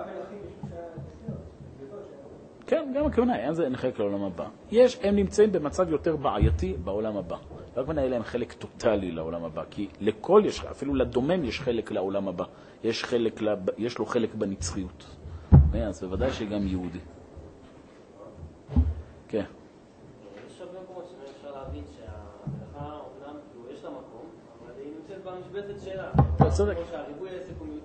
[2.66, 4.46] כן, גם הכוונה, אין זה חלק לעולם הבא.
[4.70, 7.36] יש, הם נמצאים במצב יותר בעייתי בעולם הבא.
[7.80, 12.28] הכוונה, יהיה להם חלק טוטאלי לעולם הבא, כי לכל יש, אפילו לדומם יש חלק לעולם
[12.28, 12.44] הבא.
[12.84, 13.40] יש, חלק,
[13.78, 15.04] יש לו חלק בנצחיות.
[15.88, 16.98] אז בוודאי שגם יהודי.
[19.28, 19.44] כן.
[22.78, 23.74] אומנם, כאילו,
[25.84, 26.10] שלה.
[26.36, 26.76] אתה צודק.
[26.76, 27.84] כמו שהריבוי העסק הוא מיותר.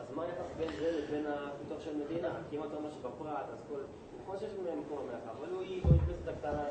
[0.00, 2.28] אז מה היחס בין זה לבין הפיתוח של מדינה?
[2.50, 3.78] כי אם אתה אומר שבפרט, אז כל...
[4.22, 6.64] נכון שיש מקום המלאכה, אבל היא במשבצת הקטנה,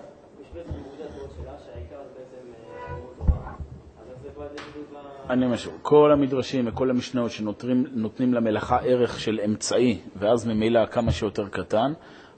[3.17, 3.53] תורה.
[5.29, 11.47] אני שוב, כל המדרשים וכל המשניות שנותנים למלאכה ערך של אמצעי, ואז ממילא כמה שיותר
[11.47, 11.93] קטן,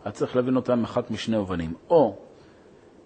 [0.06, 1.74] אז צריך להבין אותם אחת משני אובנים.
[1.90, 2.16] או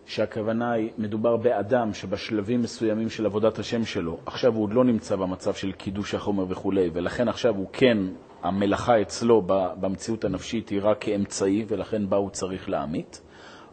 [0.06, 5.16] שהכוונה היא, מדובר באדם שבשלבים מסוימים של עבודת השם שלו, עכשיו הוא עוד לא נמצא
[5.16, 7.98] במצב של קידוש החומר וכו', ולכן עכשיו הוא כן,
[8.44, 9.42] המלאכה אצלו
[9.80, 13.22] במציאות הנפשית היא רק כאמצעי, ולכן בה הוא צריך להמית.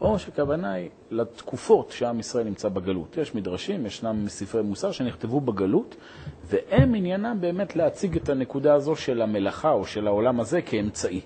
[0.01, 3.17] או שכוונה היא לתקופות שעם ישראל נמצא בגלות.
[3.17, 5.97] יש מדרשים, ישנם ספרי מוסר שנכתבו בגלות,
[6.45, 11.21] והם עניינם באמת להציג את הנקודה הזו של המלאכה או של העולם הזה כאמצעי.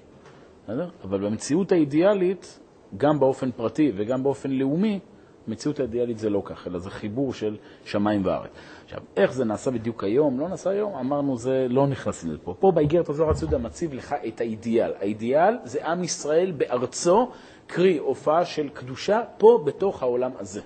[1.04, 2.60] אבל במציאות האידיאלית,
[2.96, 5.00] גם באופן פרטי וגם באופן לאומי,
[5.48, 8.50] המציאות האידיאלית זה לא כך, אלא זה חיבור של שמיים וארץ.
[8.84, 10.40] עכשיו, איך זה נעשה בדיוק היום?
[10.40, 12.54] לא נעשה היום, אמרנו, זה לא נכנסים לפה.
[12.60, 14.92] פה באיגרת הזוהר הצודה מציב לך את האידיאל.
[15.00, 17.30] האידיאל זה עם ישראל בארצו
[17.66, 20.61] קרי הופעה של קדושה פה בתוך העולם הזה.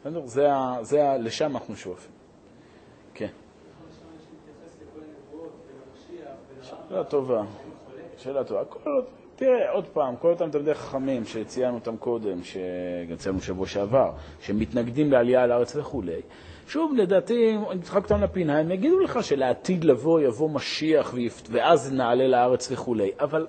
[0.00, 0.26] בסדר?
[0.26, 0.48] זה,
[0.80, 2.12] זה ה, לשם אנחנו שואפים.
[3.14, 3.28] כן.
[6.88, 7.42] שאלה טובה.
[8.18, 8.64] שאלה טובה.
[8.64, 9.00] כל,
[9.36, 15.12] תראה, עוד פעם, כל אותם תלמידי חכמים שציינו אותם קודם, שגם ציינו שבוע שעבר, שמתנגדים
[15.12, 16.20] לעלייה לארץ וכולי,
[16.68, 21.14] שוב, לדעתי, אם תדחק אותם לפינה, הם יגידו לך שלעתיד לבוא יבוא משיח
[21.50, 23.46] ואז נעלה לארץ וכולי, אבל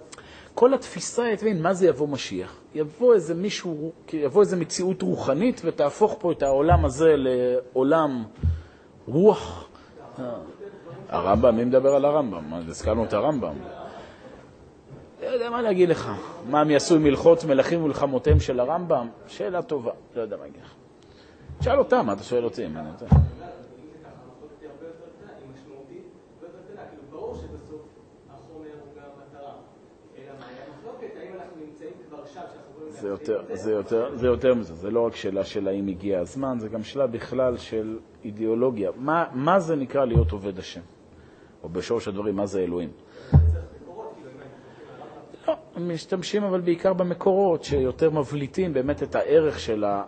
[0.56, 2.56] כל התפיסה, אתה מבין, מה זה יבוא משיח?
[2.76, 8.24] יבוא איזה מישהו, יבוא איזה מציאות רוחנית ותהפוך פה את העולם הזה לעולם
[9.08, 9.70] רוח.
[11.10, 12.54] הרמב"ם, מי מדבר על הרמב"ם?
[12.54, 13.54] הזכרנו את הרמב"ם.
[15.22, 16.12] לא יודע מה להגיד לך.
[16.50, 19.08] מה הם יעשו עם הלכות מלכים ומלחמותיהם של הרמב"ם?
[19.28, 20.74] שאלה טובה, לא יודע מה להגיד לך.
[21.62, 22.68] שאל אותם, מה אתה שואל אותי?
[22.68, 23.16] מה אני יודע?
[33.04, 36.60] זה יותר, זה, יותר, זה יותר מזה, זה לא רק שאלה של האם הגיע הזמן,
[36.60, 38.92] זה גם שאלה בכלל של אידיאולוגיה.
[38.96, 40.82] מה, מה זה נקרא להיות עובד השם?
[41.64, 42.90] או בשורש הדברים, מה זה אלוהים?
[45.48, 50.04] לא, משתמשים אבל בעיקר במקורות שיותר מבליטים באמת את הערך של, ה,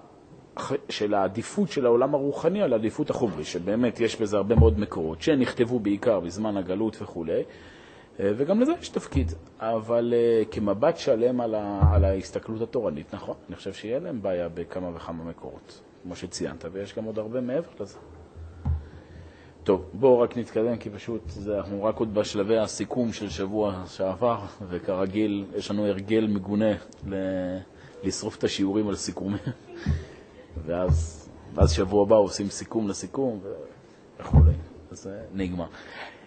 [0.89, 5.79] של העדיפות של העולם הרוחני על העדיפות החומרי, שבאמת יש בזה הרבה מאוד מקורות, שנכתבו
[5.79, 7.43] בעיקר בזמן הגלות וכולי.
[8.19, 13.35] אה, וגם לזה יש תפקיד, אבל uh, כמבט שלם על, ה, על ההסתכלות התורנית, נכון,
[13.47, 17.69] אני חושב שיהיה להם בעיה בכמה וכמה מקורות, כמו שציינת, ויש גם עוד הרבה מעבר
[17.79, 17.97] לזה.
[19.63, 24.39] טוב, בואו רק נתקדם, כי פשוט זה, אנחנו רק עוד בשלבי הסיכום של שבוע שעבר,
[24.69, 26.71] וכרגיל, יש לנו הרגל מגונה
[27.07, 27.15] ל,
[28.03, 29.37] לשרוף את השיעורים על סיכומים,
[30.65, 33.39] ואז, ואז שבוע הבא עושים סיכום לסיכום
[34.19, 34.39] וכו',
[34.91, 35.67] אז זה נגמר.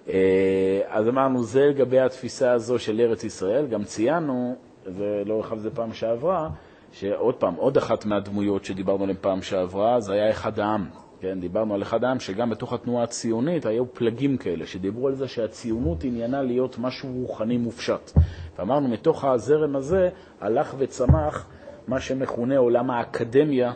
[0.08, 3.66] אה, אז אמרנו, זה לגבי התפיסה הזו של ארץ ישראל.
[3.66, 6.48] גם ציינו, ולא הרחב זה פעם שעברה,
[6.92, 10.86] שעוד פעם, עוד אחת מהדמויות שדיברנו עליהן פעם שעברה, זה היה אחד העם.
[11.20, 15.28] כן, דיברנו על אחד העם שגם בתוך התנועה הציונית היו פלגים כאלה, שדיברו על זה
[15.28, 18.12] שהציונות עניינה להיות משהו רוחני מופשט.
[18.58, 20.08] ואמרנו, מתוך הזרם הזה
[20.40, 21.46] הלך וצמח
[21.88, 23.72] מה שמכונה עולם האקדמיה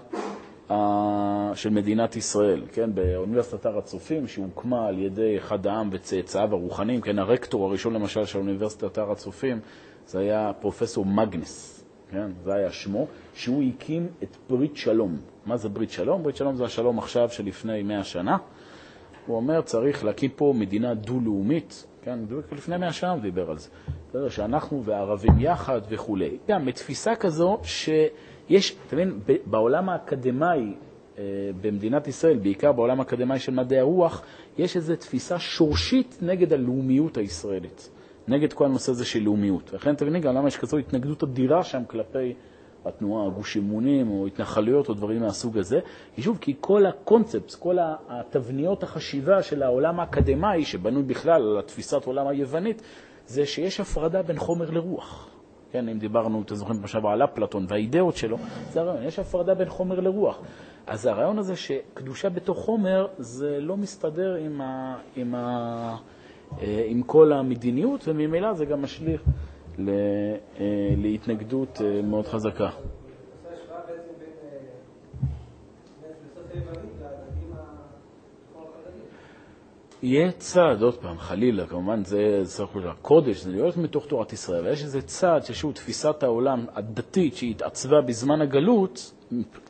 [1.55, 7.19] של מדינת ישראל, כן, באוניברסיטת הר הצופים, שהוקמה על ידי אחד העם וצאצאיו הרוחניים, כן,
[7.19, 9.61] הרקטור הראשון למשל של אוניברסיטת הר הצופים,
[10.07, 15.17] זה היה פרופסור מגנס, כן, זה היה שמו, שהוא הקים את ברית שלום.
[15.47, 16.23] מה זה ברית שלום?
[16.23, 18.37] ברית שלום זה השלום עכשיו שלפני מאה שנה.
[19.27, 22.19] הוא אומר, צריך להקים פה מדינה דו-לאומית, כן,
[22.53, 23.69] לפני מאה שנה הוא דיבר על זה.
[24.29, 26.39] שאנחנו והערבים יחד וכולי.
[26.49, 27.59] גם בתפיסה כזו
[28.49, 30.75] שיש, אתה מבין, בעולם האקדמאי
[31.19, 31.25] אה,
[31.61, 34.23] במדינת ישראל, בעיקר בעולם האקדמאי של מדעי הרוח,
[34.59, 37.91] יש איזו תפיסה שורשית נגד הלאומיות הישראלית,
[38.29, 39.73] נגד כל הנושא הזה של לאומיות.
[39.73, 42.35] ולכן אתה מבין גם למה יש כזו התנגדות אדירה שם כלפי
[42.85, 45.81] התנועה, גוש אמונים או התנחלויות או דברים מהסוג הזה.
[46.19, 47.77] שוב, כי כל הקונספט, כל
[48.09, 52.83] התבניות החשיבה של העולם האקדמאי, שבנוי בכלל על התפיסת עולם היוונית,
[53.27, 55.32] זה שיש הפרדה בין חומר לרוח.
[55.73, 58.37] כן, אם דיברנו, אתם זוכרים, עכשיו על אפלטון והאידאות שלו,
[58.71, 60.41] זה הרעיון, יש הפרדה בין חומר לרוח.
[60.87, 65.97] אז הרעיון הזה שקדושה בתוך חומר, זה לא מסתדר עם, ה, עם, ה,
[66.63, 69.23] אה, עם כל המדיניות, וממילא זה גם משליך
[69.79, 69.85] אה,
[70.97, 72.71] להתנגדות אה, מאוד חזקה.
[80.03, 84.61] יהיה צעד, עוד פעם, חלילה, כמובן זה צריך להיות הקודש, זה להיות מתוך תורת ישראל,
[84.61, 89.13] אבל יש איזה צעד ששוב תפיסת העולם הדתית שהתעצבה בזמן הגלות,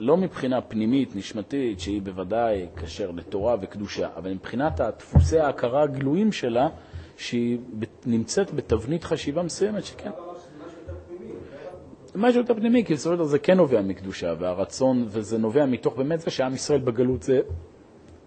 [0.01, 6.69] לא מבחינה פנימית, נשמתית, שהיא בוודאי קשר לתורה וקדושה, אבל מבחינת דפוסי ההכרה הגלויים שלה,
[7.17, 7.59] שהיא
[8.07, 10.11] נמצאת בתבנית חשיבה מסוימת שכן.
[12.15, 15.97] משהו יותר פנימי, כי בסופו של דבר זה כן נובע מקדושה, והרצון, וזה נובע מתוך
[15.97, 17.41] באמת זה שעם ישראל בגלות זה,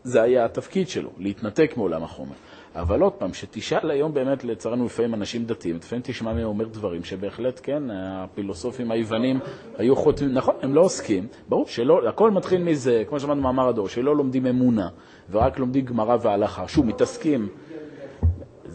[0.05, 2.33] זה היה התפקיד שלו, להתנתק מעולם החומר.
[2.75, 7.03] אבל עוד פעם, שתשאל היום באמת, לצערנו לפעמים אנשים דתיים, לפעמים תשמע מהם אומר דברים
[7.03, 9.39] שבהחלט, כן, הפילוסופים היוונים
[9.77, 13.87] היו חותמים, נכון, הם לא עוסקים, ברור שלא, הכל מתחיל מזה, כמו שאמרנו מאמר הדור,
[13.87, 14.87] שלא לומדים אמונה,
[15.31, 16.67] ורק לומדים גמרא והלכה.
[16.67, 17.47] שוב, מתעסקים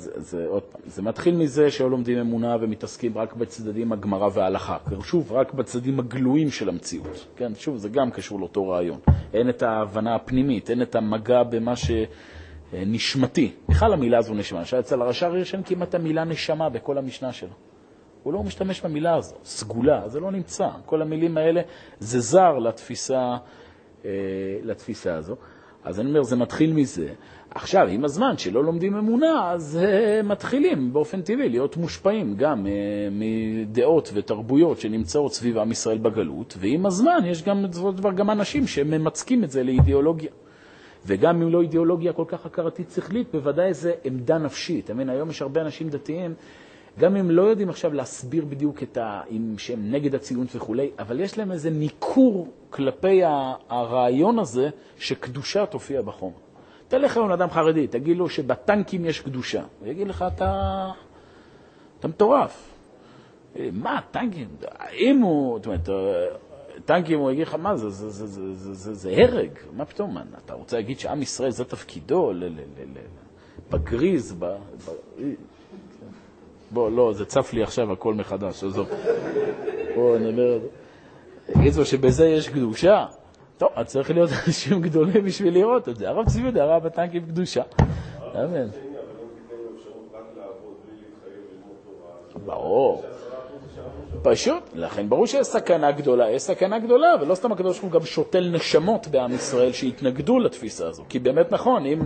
[0.00, 4.76] זה, עוד פעם, זה מתחיל מזה שלא לומדים אמונה ומתעסקים רק בצדדים הגמרא וההלכה.
[5.02, 7.26] שוב, רק בצדדים הגלויים של המציאות.
[7.36, 8.98] כן, שוב, זה גם קשור לאותו רעיון.
[9.34, 11.74] אין את ההבנה הפנימית, אין את המגע במה
[12.72, 13.52] שנשמתי.
[13.68, 14.62] בכלל המילה הזו נשמה.
[14.80, 17.54] אצל הרש"ר יש כמעט המילה נשמה בכל המשנה שלו.
[18.22, 20.68] הוא לא משתמש במילה הזו, סגולה, זה לא נמצא.
[20.86, 21.60] כל המילים האלה
[21.98, 23.36] זה זר לתפיסה,
[24.04, 24.10] אה,
[24.62, 25.36] לתפיסה הזו.
[25.84, 27.08] אז אני אומר, זה מתחיל מזה.
[27.54, 32.68] עכשיו, עם הזמן שלא לומדים אמונה, אז uh, מתחילים באופן טבעי להיות מושפעים גם uh,
[33.10, 39.44] מדעות ותרבויות שנמצאות סביב עם ישראל בגלות, ועם הזמן יש גם, דבר, גם אנשים שממצקים
[39.44, 40.30] את זה לאידיאולוגיה.
[41.06, 44.90] וגם אם לא אידיאולוגיה כל כך הכרתית שכלית, בוודאי זה עמדה נפשית.
[44.90, 46.34] I mean, היום יש הרבה אנשים דתיים,
[46.98, 49.20] גם אם לא יודעים עכשיו להסביר בדיוק את ה...
[49.30, 53.20] אם שהם נגד הציונות וכולי, אבל יש להם איזה ניכור כלפי
[53.68, 56.36] הרעיון הזה שקדושה תופיע בחומר.
[56.88, 59.62] תלך היום לאדם חרדי, תגיד לו שבטנקים יש קדושה.
[59.80, 60.90] הוא יגיד לך, אתה,
[61.98, 62.70] אתה מטורף.
[63.72, 64.48] מה, טנקים?
[64.92, 65.88] אם הוא, זאת אומרת,
[66.84, 70.18] טנקים, הוא יגיד לך, מה זה, זה, זה, זה, זה, זה, זה הרג, מה פתאום,
[70.44, 72.98] אתה רוצה להגיד שעם ישראל זה תפקידו, ל, ל, ל, ל,
[73.70, 74.90] בגריז, ב, ב,
[76.70, 78.88] בוא, לא, זה צף לי עכשיו הכל מחדש, עזוב.
[79.94, 80.58] בוא נדבר,
[81.52, 83.06] תגיד לו שבזה יש קדושה.
[83.58, 86.08] טוב, אז צריך להיות אנשים גדולים בשביל לראות את זה.
[86.08, 87.62] הרב צבי יהודה ראה בטנקים קדושה.
[88.34, 88.68] אמן.
[92.44, 93.02] ברור.
[94.22, 98.06] פשוט, לכן ברור שיש סכנה גדולה, יש סכנה גדולה, ולא סתם הקדוש ברוך הוא גם
[98.06, 101.04] שותל נשמות בעם ישראל שהתנגדו לתפיסה הזו.
[101.08, 102.00] כי באמת נכון, אם,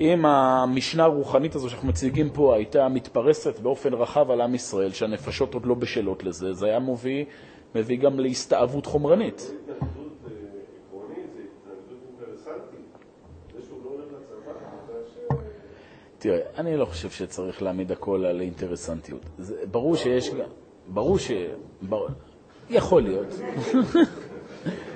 [0.00, 5.54] אם המשנה הרוחנית הזו שאנחנו מציגים פה הייתה מתפרסת באופן רחב על עם ישראל, שהנפשות
[5.54, 7.24] עוד לא בשלות לזה, זה היה מביא,
[7.74, 9.52] מביא גם להסתאבות חומרנית.
[16.18, 19.20] תראה, אני לא חושב שצריך להעמיד הכל על אינטרסנטיות.
[19.38, 20.30] זה, ברור שיש,
[20.88, 21.30] ברור ש...
[21.82, 22.06] בר...
[22.70, 23.26] יכול להיות.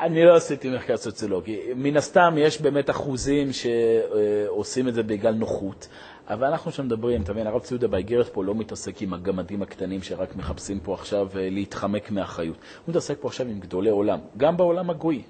[0.00, 1.60] אני לא עשיתי מחקר סוציולוגי.
[1.76, 5.88] מן הסתם יש באמת אחוזים שעושים את זה בגלל נוחות,
[6.28, 10.36] אבל אנחנו שמדברים, אתה מבין, הרב ציודה באיגרת פה לא מתעסק עם הגמדים הקטנים שרק
[10.36, 12.56] מחפשים פה עכשיו אה, להתחמק מאחריות.
[12.56, 15.22] הוא מתעסק פה עכשיו עם גדולי עולם, גם בעולם הגוי,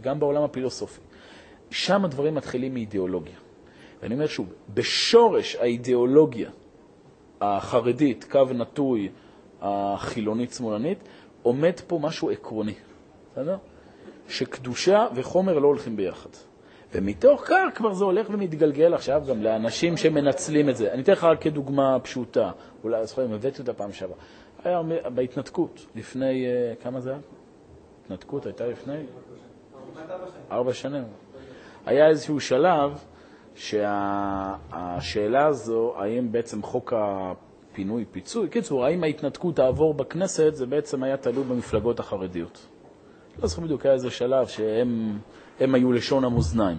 [0.00, 1.00] גם בעולם הפילוסופי.
[1.70, 3.36] שם הדברים מתחילים מאידיאולוגיה.
[4.02, 6.50] ואני אומר שוב, בשורש האידיאולוגיה
[7.40, 9.08] החרדית, קו נטוי,
[9.60, 10.98] החילונית-שמאלנית,
[11.42, 12.74] עומד פה משהו עקרוני,
[13.32, 13.56] בסדר?
[14.28, 16.30] שקדושה וחומר לא הולכים ביחד.
[16.94, 20.92] ומתוך כך כבר זה הולך ומתגלגל עכשיו גם לאנשים שמנצלים את זה.
[20.92, 22.50] אני אתן לך רק כדוגמה פשוטה,
[22.84, 24.16] אולי, זוכרים, הבאתי אותה פעם שעברה.
[24.64, 24.80] היה
[25.14, 27.18] בהתנתקות, לפני, uh, כמה זה היה?
[28.04, 29.02] התנתקות הייתה לפני?
[30.50, 31.04] ארבע שנים.
[31.86, 32.98] היה איזשהו שלב
[33.54, 36.92] שהשאלה הזו, האם בעצם חוק
[37.72, 38.48] פינוי, פיצוי.
[38.48, 42.66] קיצור, האם ההתנתקות תעבור בכנסת, זה בעצם היה תלוי במפלגות החרדיות.
[43.42, 46.78] לא זוכר בדיוק, היה איזה שלב שהם היו לשון המאזניים.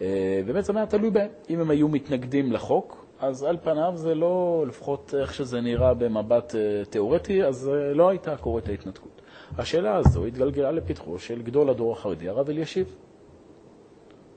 [0.00, 1.30] אה, ובעצם היה תלוי בהם.
[1.50, 6.54] אם הם היו מתנגדים לחוק, אז על פניו זה לא, לפחות איך שזה נראה במבט
[6.54, 9.22] אה, תיאורטי, אז אה, לא הייתה קורית ההתנתקות.
[9.58, 12.94] השאלה הזו התגלגלה לפתחו של גדול הדור החרדי, הרב אלישיב.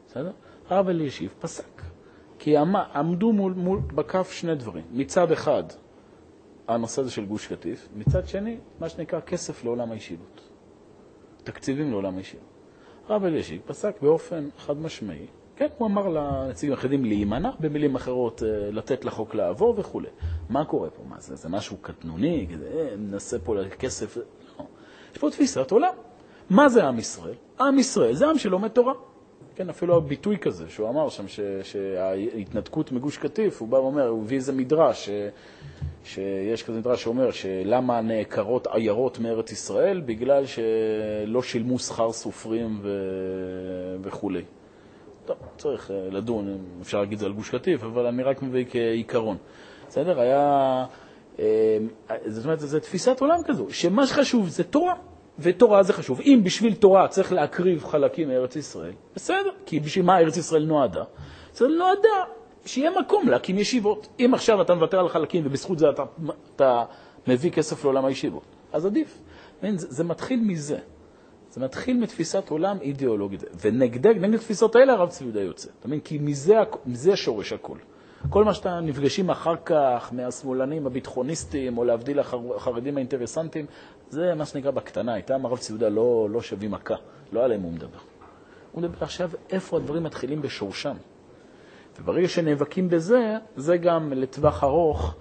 [0.07, 0.31] בסדר?
[0.69, 1.81] הרב אלישיב פסק.
[2.39, 2.55] כי
[2.93, 4.83] עמדו מול, מול, בכף שני דברים.
[4.91, 5.63] מצד אחד,
[6.67, 10.48] הנושא הזה של גוש קטיף, מצד שני, מה שנקרא כסף לעולם הישיבות.
[11.51, 12.47] תקציבים לעולם הישיבות.
[13.07, 15.25] הרב אלישיב פסק באופן חד משמעי
[15.55, 20.01] כן, הוא אמר לנציגים האחרים להימנע, במילים אחרות אה, לתת לחוק לעבור וכו'.
[20.49, 21.03] מה קורה פה?
[21.09, 21.35] מה זה?
[21.35, 22.47] זה משהו קטנוני?
[22.63, 24.17] אה, ננסה פה לכסף?
[24.17, 24.65] לא.
[25.11, 25.93] יש פה תפיסת עולם.
[26.49, 27.35] מה זה עם ישראל?
[27.59, 28.93] עם ישראל זה עם שלומד תורה.
[29.55, 31.25] כן, אפילו הביטוי כזה, שהוא אמר שם
[31.63, 35.09] שההתנתקות מגוש קטיף, הוא בא ואומר, הוא הביא איזה מדרש, ש,
[36.03, 40.01] שיש כזה מדרש שאומר שלמה נעקרות עיירות מארץ ישראל?
[40.01, 42.89] בגלל שלא שילמו שכר סופרים ו...
[44.01, 44.43] וכולי.
[45.25, 48.65] טוב, צריך אה, לדון, אפשר להגיד את זה על גוש קטיף, אבל אני רק מביא
[48.69, 49.37] כעיקרון.
[49.87, 50.19] בסדר?
[50.19, 50.85] היה...
[51.39, 51.77] אה,
[52.25, 54.93] זאת אומרת, זו תפיסת עולם כזו, שמה שחשוב זה תורה,
[55.39, 56.21] ותורה זה חשוב.
[56.21, 61.03] אם בשביל תורה צריך להקריב חלקים מארץ ישראל, בסדר, כי בשביל מה ארץ ישראל נועדה?
[61.53, 62.38] זה נועדה
[62.69, 64.07] שיהיה מקום להקים ישיבות.
[64.19, 66.03] אם עכשיו אתה מוותר על חלקים ובזכות זה אתה,
[66.55, 66.83] אתה
[67.27, 68.43] מביא כסף לעולם הישיבות,
[68.73, 69.21] אז עדיף.
[69.61, 70.77] זה, זה מתחיל מזה.
[71.51, 75.69] זה מתחיל מתפיסת עולם אידיאולוגית, ונגד תפיסות האלה הרב צבי יהודה יוצא.
[75.79, 75.99] אתה מבין?
[75.99, 76.55] כי מזה,
[76.85, 77.77] מזה שורש הכול.
[78.29, 83.65] כל מה שאתה נפגשים אחר כך מהשמאלנים הביטחוניסטים, או להבדיל החרדים האינטרסנטים,
[84.09, 85.15] זה מה שנקרא בקטנה.
[85.15, 86.95] איתם הרב צבי יהודה לא, לא שווים מכה,
[87.31, 87.99] לא עליהם הוא מדבר.
[88.71, 90.95] הוא מדבר עכשיו איפה הדברים מתחילים בשורשם.
[91.99, 95.15] וברגע שנאבקים בזה, זה גם לטווח ארוך,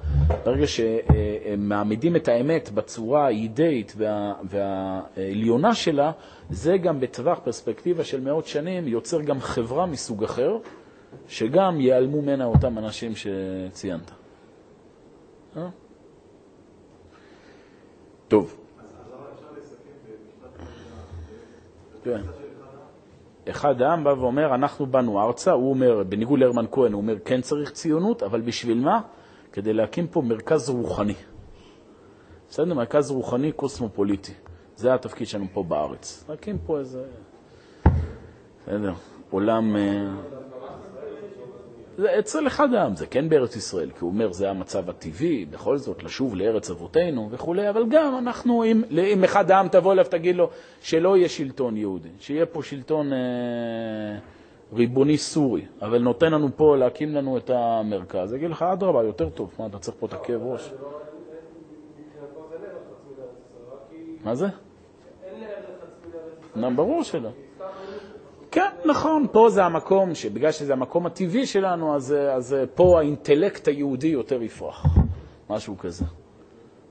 [0.44, 6.12] ברגע שמעמידים את האמת בצורה האידאית וה, והעליונה שלה,
[6.50, 10.58] זה גם בטווח פרספקטיבה של מאות שנים יוצר גם חברה מסוג אחר,
[11.28, 14.10] שגם ייעלמו ממנה אותם אנשים שציינת.
[15.56, 15.68] אה?
[18.28, 18.56] טוב.
[22.04, 22.20] כן.
[23.50, 27.40] אחד העם בא ואומר, אנחנו באנו ארצה, הוא אומר, בניגוד להרמן כהן, הוא אומר, כן
[27.40, 29.00] צריך ציונות, אבל בשביל מה?
[29.52, 31.14] כדי להקים פה מרכז רוחני.
[32.48, 32.74] בסדר?
[32.74, 34.32] מרכז רוחני קוסמופוליטי.
[34.76, 36.24] זה התפקיד שלנו פה בארץ.
[36.28, 37.04] להקים פה איזה...
[38.62, 38.92] בסדר,
[39.30, 39.76] עולם...
[41.98, 45.78] זה אצל אחד העם, זה כן בארץ ישראל, כי הוא אומר זה המצב הטבעי, בכל
[45.78, 50.36] זאת, לשוב לארץ אבותינו וכולי, אבל גם אנחנו, אם, אם אחד העם תבוא אליו, תגיד
[50.36, 53.18] לו שלא יהיה שלטון יהודי, שיהיה פה שלטון אה,
[54.72, 59.54] ריבוני סורי, אבל נותן לנו פה להקים לנו את המרכז, יגיד לך, אדרבה, יותר טוב,
[59.58, 60.72] מה, אתה צריך פה את הכאב ראש?
[64.24, 64.46] מה זה?
[66.76, 67.30] ברור שלא.
[68.50, 74.08] כן, נכון, פה זה המקום, שבגלל שזה המקום הטבעי שלנו, אז, אז פה האינטלקט היהודי
[74.08, 74.86] יותר יפרח,
[75.50, 76.04] משהו כזה.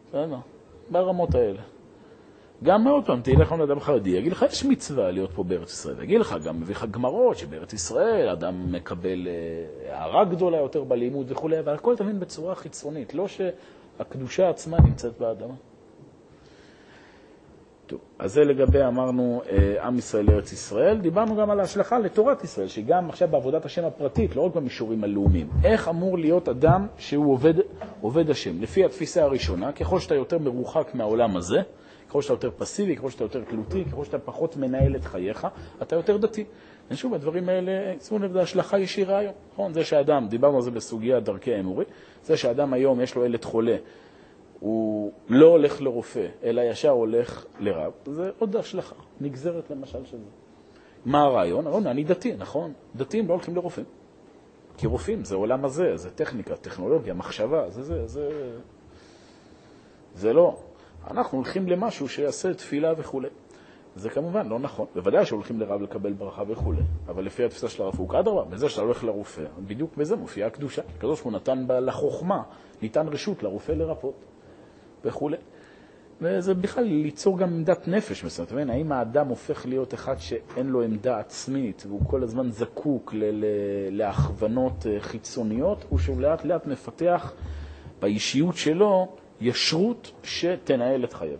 [0.08, 0.38] בסדר,
[0.90, 1.62] ברמות האלה.
[2.64, 6.04] גם עוד פעם, תלך לאדם חרדי, יגיד לך, יש מצווה להיות פה בארץ ישראל.
[6.04, 11.32] יגיד לך, גם מביא לך גמרות שבארץ ישראל אדם מקבל אה, הערה גדולה יותר בלימוד
[11.32, 15.54] וכולי, אבל הכל תמיד בצורה חיצונית, לא שהקדושה עצמה נמצאת באדמה.
[17.88, 20.98] טוב, אז זה לגבי, אמרנו, אה, עם ישראל לארץ ישראל.
[20.98, 25.50] דיברנו גם על ההשלכה לתורת ישראל, שגם עכשיו בעבודת השם הפרטית, לא רק במישורים הלאומיים.
[25.64, 27.54] איך אמור להיות אדם שהוא עובד,
[28.02, 28.62] עובד השם?
[28.62, 31.58] לפי התפיסה הראשונה, ככל שאתה יותר מרוחק מהעולם הזה,
[32.10, 35.48] ככל שאתה יותר פסיבי, ככל שאתה יותר תלותי, ככל שאתה פחות מנהל את חייך,
[35.82, 36.46] אתה יותר דתי.
[36.92, 39.34] ושוב, הדברים האלה, שימו לב, זה השלכה ישירה היום.
[39.54, 39.74] נכון?
[39.74, 41.86] זה שאדם, דיברנו על זה בסוגיה דרכי האמורי,
[42.24, 43.76] זה שאדם היום יש לו ילד חולה,
[44.60, 50.30] הוא לא הולך לרופא, אלא ישר הולך לרב, זה עוד השלכה, נגזרת למשל של זה.
[51.06, 51.68] מה הרעיון?
[51.68, 52.74] הרעיון, אני דתי, נכון?
[52.96, 53.86] דתיים לא הולכים לרופאים.
[54.78, 58.30] כי רופאים זה עולם הזה, זה טכניקה, טכנולוגיה, מחשבה, זה זה, זה...
[60.16, 60.58] זה לא.
[61.12, 63.22] אנחנו הולכים למשהו שיעשה תפילה וכו'.
[63.96, 64.86] זה כמובן לא נכון.
[64.96, 66.74] בוודאי שהולכים לרב לקבל ברכה וכו',
[67.08, 70.82] אבל לפי התפיסה של הרב קוק, אדרבה, בזה שאתה הולך לרופא, בדיוק בזה מופיעה הקדושה.
[70.98, 72.44] הקדוש ברוך הוא נתן לחוכמה,
[72.82, 74.14] ניתן רשות לרופא לרפות.
[75.06, 75.30] וכו'.
[76.22, 78.52] וזה בכלל ליצור גם עמדת נפש מסוימת.
[78.52, 83.24] מבין, האם האדם הופך להיות אחד שאין לו עמדה עצמית והוא כל הזמן זקוק ל-
[83.24, 83.46] ל-
[83.98, 87.34] להכוונות אה, חיצוניות, או שהוא לאט לאט מפתח
[88.02, 91.38] באישיות שלו ישרות שתנהל את חייו.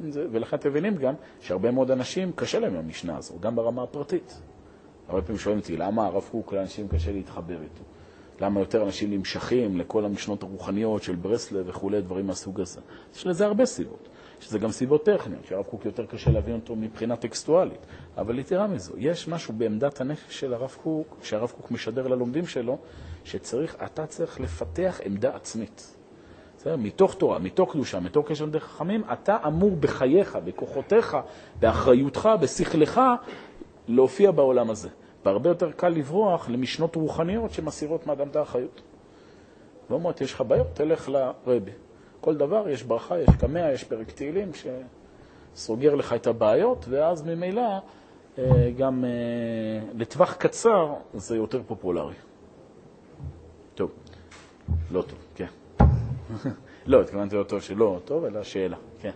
[0.00, 4.40] ולכן אתם מבינים גם שהרבה מאוד אנשים קשה להם עם המשנה הזו, גם ברמה הפרטית.
[5.08, 7.82] הרבה פעמים שואלים אותי, למה הרב קוק לאנשים קשה להתחבר איתו?
[8.40, 12.80] למה יותר אנשים נמשכים לכל המשנות הרוחניות של ברסלב וכולי, דברים מהסוג הזה.
[13.14, 14.08] יש לזה הרבה סיבות.
[14.40, 17.86] יש לזה גם סיבות טכניות, שהרב קוק יותר קשה להבין אותו מבחינה טקסטואלית.
[18.16, 22.78] אבל יתרה מזו, יש משהו בעמדת הנפש של הרב קוק, שהרב קוק משדר ללומדים שלו,
[23.24, 25.96] שצריך, אתה צריך לפתח עמדה עצמית.
[26.56, 26.76] בסדר?
[26.76, 31.16] מתוך תורה, מתוך קדושה, מתוך קשר דרך חכמים, אתה אמור בחייך, בכוחותיך,
[31.60, 33.00] באחריותך, בשכלך,
[33.88, 34.88] להופיע בעולם הזה.
[35.24, 38.80] והרבה יותר קל לברוח למשנות רוחניות שמסירות מאדם את האחריות.
[39.90, 41.70] ואומרות, יש לך בעיות, תלך לרבי.
[42.20, 44.50] כל דבר, יש ברכה, יש קמע, יש פרק תהילים
[45.54, 47.62] שסוגר לך את הבעיות, ואז ממילא
[48.38, 49.10] אה, גם אה,
[49.94, 52.14] לטווח קצר זה יותר פופולרי.
[53.74, 53.90] טוב,
[54.92, 55.46] לא טוב, כן.
[56.86, 59.10] לא, התכוונתי לא טוב שלא טוב, אלא שאלה, כן.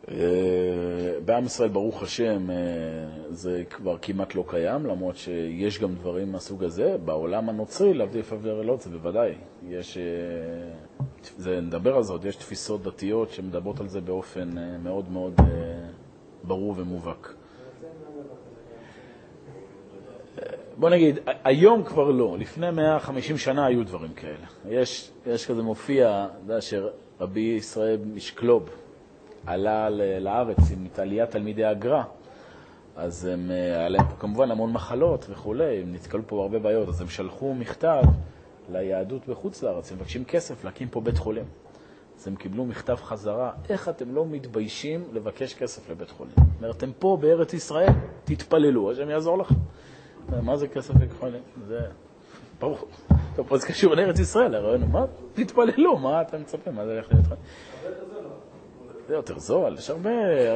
[1.25, 2.55] בעם ישראל, ברוך השם, אה,
[3.29, 6.95] זה כבר כמעט לא קיים, למרות שיש גם דברים מהסוג הזה.
[7.05, 9.33] בעולם הנוצרי, להבדיל פבלרלות, זה בוודאי.
[9.69, 10.03] יש, אה,
[11.37, 14.49] זה, נדבר על זה עוד, יש תפיסות דתיות שמדברות על זה באופן
[14.83, 15.33] מאוד מאוד
[16.43, 17.33] ברור ומובהק.
[20.77, 24.45] בוא נגיד, היום כבר לא, לפני 150 שנה היו דברים כאלה.
[24.69, 28.69] יש, יש כזה מופיע, אתה יודע, שרבי ישראל משקלוב,
[29.45, 29.89] עלה
[30.19, 32.03] לארץ עם עליית תלמידי הגר"א,
[32.95, 36.89] אז הם, אה, היה להם פה כמובן המון מחלות וכולי, הם נתקלו פה בהרבה בעיות,
[36.89, 38.03] אז הם שלחו מכתב
[38.71, 41.45] ליהדות בחוץ לארץ, הם מבקשים כסף להקים פה בית חולים.
[42.19, 46.33] אז הם קיבלו מכתב חזרה, איך אתם לא מתביישים לבקש כסף לבית חולים?
[46.35, 49.55] זאת אומרת, אתם פה בארץ ישראל, תתפללו, השם יעזור לכם.
[50.41, 51.41] מה זה כסף לבית חולים?
[51.67, 51.79] זה...
[52.59, 52.77] ברור.
[53.35, 55.05] טוב, פה זה קשור לארץ ישראל, הרעיון הוא, מה?
[55.33, 56.75] תתפללו, מה אתם מצפים?
[56.75, 57.25] מה זה הולך להיות?
[59.11, 60.09] זה יותר זול, יש הרבה,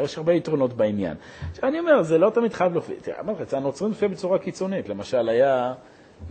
[0.03, 1.17] יש הרבה יתרונות בעניין.
[1.51, 2.95] עכשיו אני אומר, זה לא תמיד חייב להופיע.
[3.01, 4.89] תראה, אמרתי, אצל הנוצרים מופיע בצורה קיצונית.
[4.89, 5.73] למשל, היה,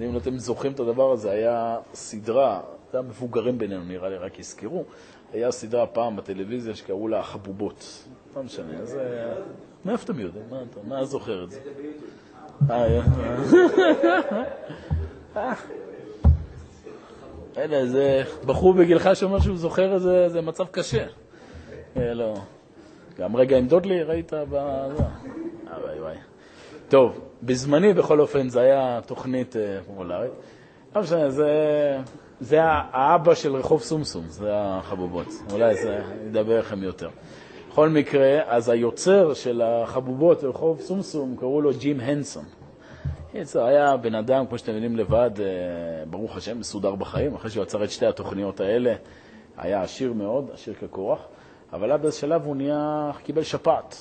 [0.01, 2.61] אם אתם זוכרים את הדבר הזה, היה סדרה,
[2.93, 4.85] זה המבוגרים בינינו, נראה לי, רק יזכרו,
[5.33, 8.09] היה סדרה פעם בטלוויזיה שקראו לה החבובות.
[8.37, 8.99] לא משנה, אז...
[9.85, 10.45] מאיפה אתם יודעים?
[10.51, 11.61] מה אתה מה זוכר את זה?
[12.71, 13.01] אה,
[15.37, 15.55] אה.
[17.57, 21.07] הנה, זה בחור בגילך שאומר שהוא זוכר איזה מצב קשה.
[21.97, 22.35] אה, לא.
[23.19, 24.55] גם רגע עם דודלי ראית ב...
[25.83, 26.17] וואי וואי.
[26.89, 30.33] טוב, בזמני בכל אופן זה היה תוכנית אה, פופולרית.
[30.97, 31.49] לא משנה, זה,
[32.41, 35.27] זה האבא של רחוב סומסום, זה החבובות.
[35.53, 37.09] אולי זה ידבר לכם יותר.
[37.71, 42.45] בכל מקרה, אז היוצר של החבובות רחוב סומסום, קראו לו ג'ים הנסון.
[43.43, 45.45] זה היה בן אדם, כמו שאתם יודעים לבד, אה,
[46.11, 48.95] ברוך השם, מסודר בחיים, אחרי שהוא יצר את שתי התוכניות האלה,
[49.57, 51.19] היה עשיר מאוד, עשיר כקורח.
[51.75, 53.97] אבל עד איזה שלב הוא נהיה, קיבל שפעת,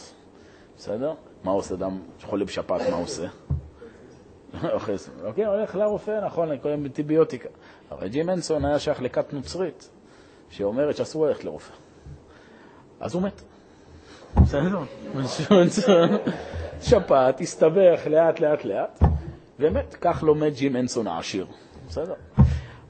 [0.78, 1.14] בסדר?
[1.44, 3.28] מה עושה אדם שחולה בשפעת, מה עושה?
[5.24, 7.50] אוקיי, הולך לרופא, נכון, קוראים אנטיביוטיקה.
[7.92, 9.90] אבל ג'ים אנסון היה שייך לכת נוצרית,
[10.50, 11.74] שאומרת שאסור ללכת לרופא.
[13.00, 13.42] אז הוא מת.
[14.42, 14.80] בסדר?
[16.82, 19.00] שפעת, הסתבך לאט לאט לאט,
[19.60, 19.96] ומת.
[20.02, 21.46] כך לומד ג'ים אנסון העשיר.
[21.88, 22.14] בסדר?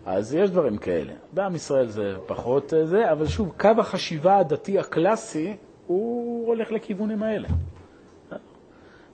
[0.06, 1.14] אז יש דברים כאלה.
[1.32, 7.24] בעם ישראל זה פחות אה, זה, אבל שוב, קו החשיבה הדתי הקלאסי, הוא הולך לכיוונים
[7.24, 7.47] האלה.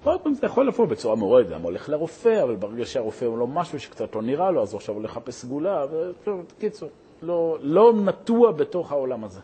[0.04, 3.48] עוד פעם זה יכול לבוא בצורה מעורדת, גם הולך לרופא, אבל ברגע שהרופא הוא לא
[3.48, 5.86] משהו שקצת לא נראה לו, אז הוא עכשיו הולך לחפש סגולה,
[6.28, 6.90] וקיצור,
[7.22, 9.40] לא, לא נטוע בתוך העולם הזה,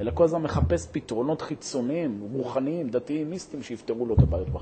[0.00, 4.60] אלא כל הזמן מחפש פתרונות חיצוניים, רוחניים, דתיים, מיסטיים, שיפתרו לו את הבעיות בה.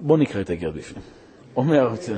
[0.00, 1.02] בואו נקרא את הגר בפנים.
[1.56, 2.16] אומר הרצל.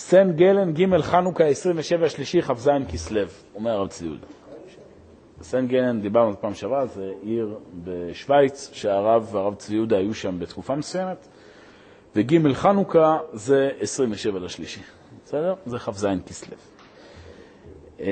[0.00, 3.20] סן גלן, ג' חנוכה, 27 שלישי, כ"ז כסלו,
[3.54, 4.26] אומר הרב צבי יהודה.
[5.42, 10.38] סן גלן, דיברנו על פעם שעברה, זה עיר בשוויץ, שהרב והרב צבי יהודה היו שם
[10.38, 11.28] בתקופה מסוימת,
[12.16, 14.80] וג' חנוכה זה 27 לשלישי,
[15.24, 15.54] בסדר?
[15.66, 16.56] זה כ"ז כסלו.
[18.00, 18.06] אה,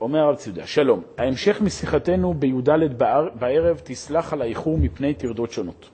[0.00, 2.68] אומר הרב צבי יהודה, שלום, ההמשך משיחתנו בי"ד
[3.38, 5.90] בערב תסלח על האיחור מפני טרדות שונות.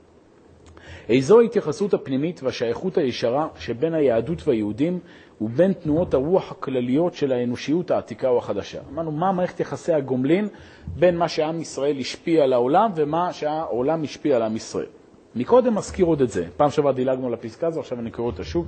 [1.10, 4.98] איזו ההתייחסות הפנימית והשייכות הישרה שבין היהדות והיהודים
[5.40, 8.80] ובין תנועות הרוח הכלליות של האנושיות העתיקה או החדשה.
[8.92, 10.48] אמרנו, מה מערכת יחסי הגומלין
[10.86, 14.86] בין מה שעם ישראל השפיע על העולם ומה שהעולם השפיע על עם ישראל.
[15.34, 16.46] מקודם אזכיר עוד את זה.
[16.56, 18.66] פעם שעברה דילגנו על הפסקה הזו, עכשיו אני קורא אותה שוב,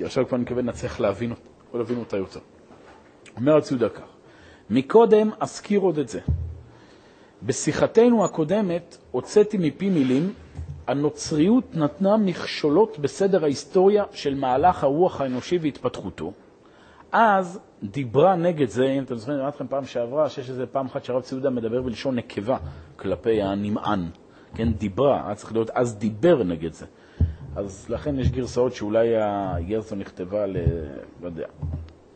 [0.00, 1.32] עכשיו כבר אני מקווה נצליח להבין,
[1.74, 2.40] להבין אותה יותר.
[3.36, 4.02] אומר הציודה כך,
[4.70, 6.20] מקודם אזכיר עוד את זה.
[7.42, 10.32] בשיחתנו הקודמת הוצאתי מפי מילים
[10.88, 16.32] הנוצריות נתנה מכשולות בסדר ההיסטוריה של מהלך הרוח האנושי והתפתחותו,
[17.12, 21.04] אז דיברה נגד זה, אם אתם זוכרים, אמרתי לכם פעם שעברה, שיש איזה פעם אחת
[21.04, 22.56] שהרב ציודה מדבר בלשון נקבה
[22.96, 24.08] כלפי הנמען.
[24.54, 26.86] כן, דיברה, היה צריך להיות אז דיבר נגד זה.
[27.56, 30.56] אז לכן יש גרסאות שאולי הגרסה נכתבה ל...
[31.22, 31.46] לא יודע,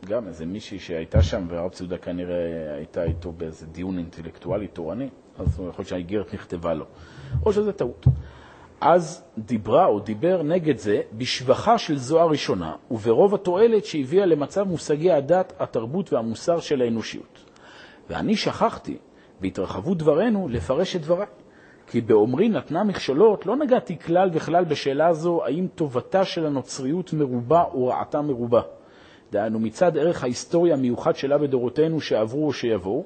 [0.05, 5.09] גם איזה מישהי שהייתה שם, והרב ציודה כנראה הייתה איתו באיזה דיון אינטלקטואלי תורני,
[5.39, 6.85] אז יכול להיות שהאיגרת נכתבה לו.
[7.45, 8.05] או שזה טעות.
[8.85, 15.11] אז דיברה או דיבר נגד זה בשבחה של זו הראשונה, וברוב התועלת שהביאה למצב מושגי
[15.11, 17.45] הדת, התרבות והמוסר של האנושיות.
[18.09, 18.97] ואני שכחתי,
[19.41, 21.27] בהתרחבות דברינו, לפרש את דבריי.
[21.87, 27.63] כי באומרי נתנה מכשלות, לא נגעתי כלל וכלל בשאלה זו האם טובתה של הנוצריות מרובה
[27.63, 28.61] או רעתה מרובה.
[29.31, 33.03] דהיינו מצד ערך ההיסטוריה המיוחד שלה בדורותינו שעברו או שיבואו,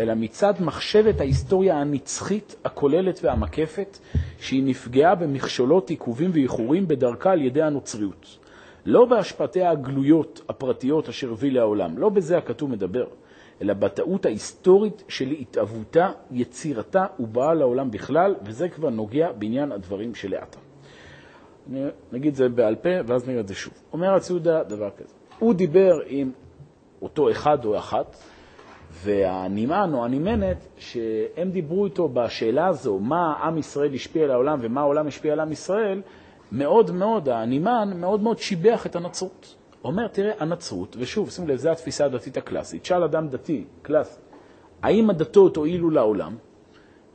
[0.00, 3.98] אלא מצד מחשבת ההיסטוריה הנצחית, הכוללת והמקפת,
[4.40, 8.38] שהיא נפגעה במכשולות, עיכובים ואיחורים בדרכה על ידי הנוצריות.
[8.86, 13.06] לא בהשפעתיה הגלויות, הפרטיות, אשר הביא לעולם, לא בזה הכתוב מדבר,
[13.62, 20.58] אלא בטעות ההיסטורית של התאבותה, יצירתה ובאה לעולם בכלל, וזה כבר נוגע בעניין הדברים שלאטה.
[22.12, 23.72] נגיד זה בעל פה, ואז נראה את זה שוב.
[23.92, 26.30] אומר הציודה דבר כזה, הוא דיבר עם
[27.02, 28.16] אותו אחד או אחת,
[29.02, 34.80] והנמען או הנמענת, שהם דיברו איתו בשאלה הזו, מה עם ישראל השפיע על העולם ומה
[34.80, 36.02] העולם השפיע על עם ישראל,
[36.52, 39.54] מאוד מאוד, הנמען מאוד מאוד שיבח את הנצרות.
[39.84, 44.20] אומר, תראה, הנצרות, ושוב, שימו לב, זו התפיסה הדתית הקלאסית, שאל אדם דתי, קלאסי,
[44.82, 46.36] האם הדתות הועילו לעולם?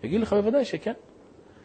[0.03, 0.93] יגיד לך בוודאי שכן.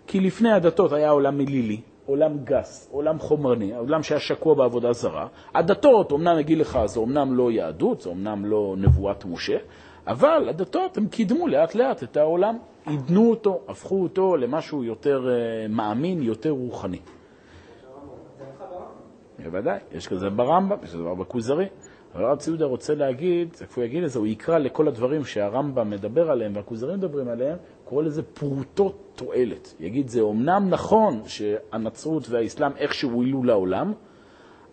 [0.07, 5.27] כי לפני הדתות היה עולם מלילי, עולם גס, עולם חומרני, עולם שהיה שקוע בעבודה זרה.
[5.55, 9.57] הדתות, אמנם יגיד לך, זה אמנם לא יהדות, זה אמנם לא נבואת משה,
[10.09, 15.73] אבל הדתות, הם קידמו לאט לאט את העולם, עידנו אותו, הפכו אותו למשהו יותר uh,
[15.73, 17.01] מאמין, יותר רוחני.
[19.45, 21.67] בוודאי, יש כזה ברמב"ם, יש כזה בכוזרי.
[22.15, 25.91] אבל הרב ציודה רוצה להגיד, איפה הוא יגיד את זה, הוא יקרא לכל הדברים שהרמב"ם
[25.91, 29.75] מדבר עליהם והכוזרים מדברים עליהם, קורא לזה פרוטות תועלת.
[29.81, 33.93] יגיד, זה אומנם נכון שהנצרות והאסלאם איכשהו הועילו לעולם,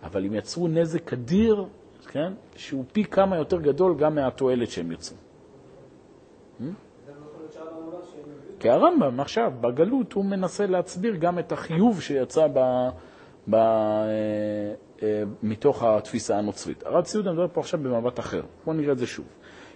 [0.03, 1.65] אבל הם יצרו נזק אדיר,
[2.11, 5.17] כן, שהוא פי כמה יותר גדול גם מהתועלת שהם יצרו.
[8.59, 12.59] כי הרמב"ם עכשיו, בגלות, הוא מנסה להצביר גם את החיוב שיצא ב,
[13.49, 16.83] ב, אה, אה, מתוך התפיסה הנוצרית.
[16.85, 18.41] הרב ציודה מדבר פה עכשיו במבט אחר.
[18.65, 19.25] בואו נראה את זה שוב.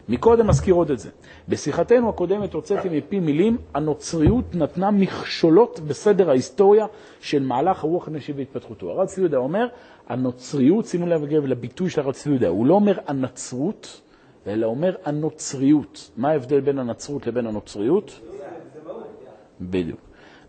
[0.09, 1.09] מקודם אזכיר עוד את זה.
[1.49, 6.85] בשיחתנו הקודמת הוצאתי מפי מילים, הנוצריות נתנה מכשולות בסדר ההיסטוריה
[7.19, 8.89] של מהלך הרוח הנשי והתפתחותו.
[8.91, 9.67] הרב ציודה אומר,
[10.07, 14.01] הנוצריות, שימו לב לביטוי של הרב ציודה, הוא לא אומר הנצרות,
[14.47, 16.11] אלא אומר הנוצריות.
[16.17, 18.19] מה ההבדל בין הנצרות לבין הנוצריות?
[19.61, 19.99] בדיוק.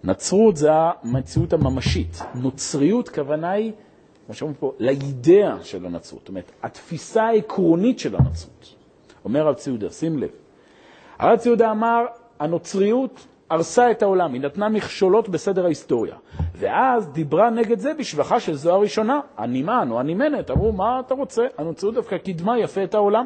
[0.05, 2.19] נצרות זה המציאות הממשית.
[2.35, 3.73] נוצריות, כוונה היא,
[4.27, 6.21] כמו שאומרים פה, לאידאה של הנצרות.
[6.21, 8.75] זאת אומרת, התפיסה העקרונית של הנצרות.
[9.25, 10.31] אומר הרב ציודה, שים לב.
[11.19, 12.05] הרב ציודה אמר,
[12.39, 16.15] הנוצריות הרסה את העולם, היא נתנה מכשולות בסדר ההיסטוריה.
[16.57, 21.47] ואז דיברה נגד זה בשבחה של זו הראשונה, הנמען או הנמענת, אמרו, מה אתה רוצה?
[21.59, 23.25] הנוצריות דווקא קידמה יפה את העולם.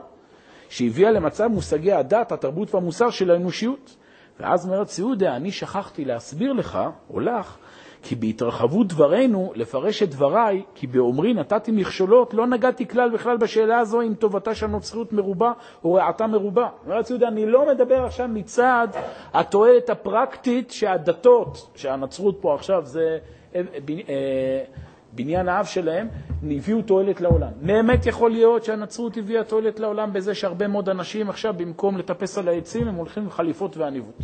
[0.75, 3.97] שהביאה למצב מושגי הדת, התרבות והמוסר של האנושיות.
[4.41, 6.79] ואז אומרת ציודה, אני שכחתי להסביר לך,
[7.11, 7.57] או לך,
[8.03, 13.79] כי בהתרחבות דברינו, לפרש את דבריי, כי באומרי נתתי מכשולות, לא נגעתי כלל וכלל בשאלה
[13.79, 15.53] הזו אם טובתה של הנוצריות מרובה
[15.85, 16.69] או רעתה מרובה.
[16.87, 18.89] אומרת ציודה, אני לא מדבר עכשיו מצד
[19.35, 23.19] התועלת הפרקטית שהדתות, שהנצרות פה עכשיו זה...
[25.15, 26.09] בניין האב שלהם,
[26.43, 27.51] הביאו תועלת לעולם.
[27.63, 32.49] באמת יכול להיות שהנצרות הביאה תועלת לעולם בזה שהרבה מאוד אנשים עכשיו, במקום לטפס על
[32.49, 34.19] העצים, הם הולכים עם חליפות ועניבות.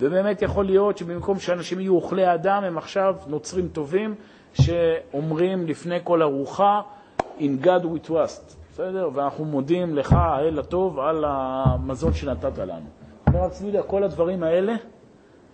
[0.00, 4.14] ובאמת יכול להיות שבמקום שאנשים יהיו אוכלי אדם, הם עכשיו נוצרים טובים,
[4.54, 6.80] שאומרים לפני כל ארוחה,
[7.38, 9.10] In God we trust, בסדר?
[9.14, 12.86] ואנחנו מודים לך, האל הטוב, על המזון שנתת לנו.
[13.26, 14.74] אומר הרב צבי כל הדברים האלה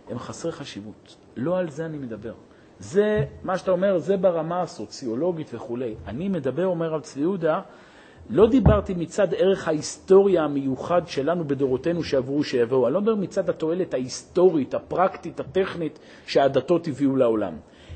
[0.09, 1.17] הם חסרי חשיבות.
[1.37, 2.33] לא על זה אני מדבר.
[2.81, 5.95] זה, מה שאתה אומר, זה ברמה הסוציולוגית וכולי.
[6.07, 7.61] אני מדבר, אומר רב צבי יהודה,
[8.31, 12.87] לא דיברתי מצד ערך ההיסטוריה המיוחד שלנו בדורותינו שעברו שיבואו.
[12.87, 17.53] אני לא מדבר מצד התועלת ההיסטורית, הפרקטית, הטכנית שהדתות הביאו לעולם,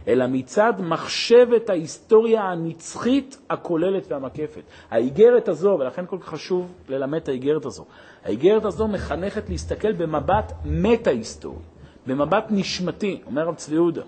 [0.09, 4.63] אלא מצד מחשבת ההיסטוריה הנצחית הכוללת והמקפת.
[4.91, 7.85] האיגרת הזו, ולכן כל כך חשוב ללמד את האיגרת הזו,
[8.25, 11.63] האיגרת הזו מחנכת להסתכל במבט מטה-היסטורי,
[12.07, 14.03] במבט נשמתי, אומר רב צבי יהודה.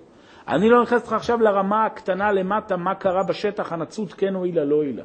[0.49, 4.75] אני לא נכנס לך עכשיו לרמה הקטנה למטה, מה קרה בשטח, הנצרות כן הועילה, לא
[4.75, 5.03] הועילה.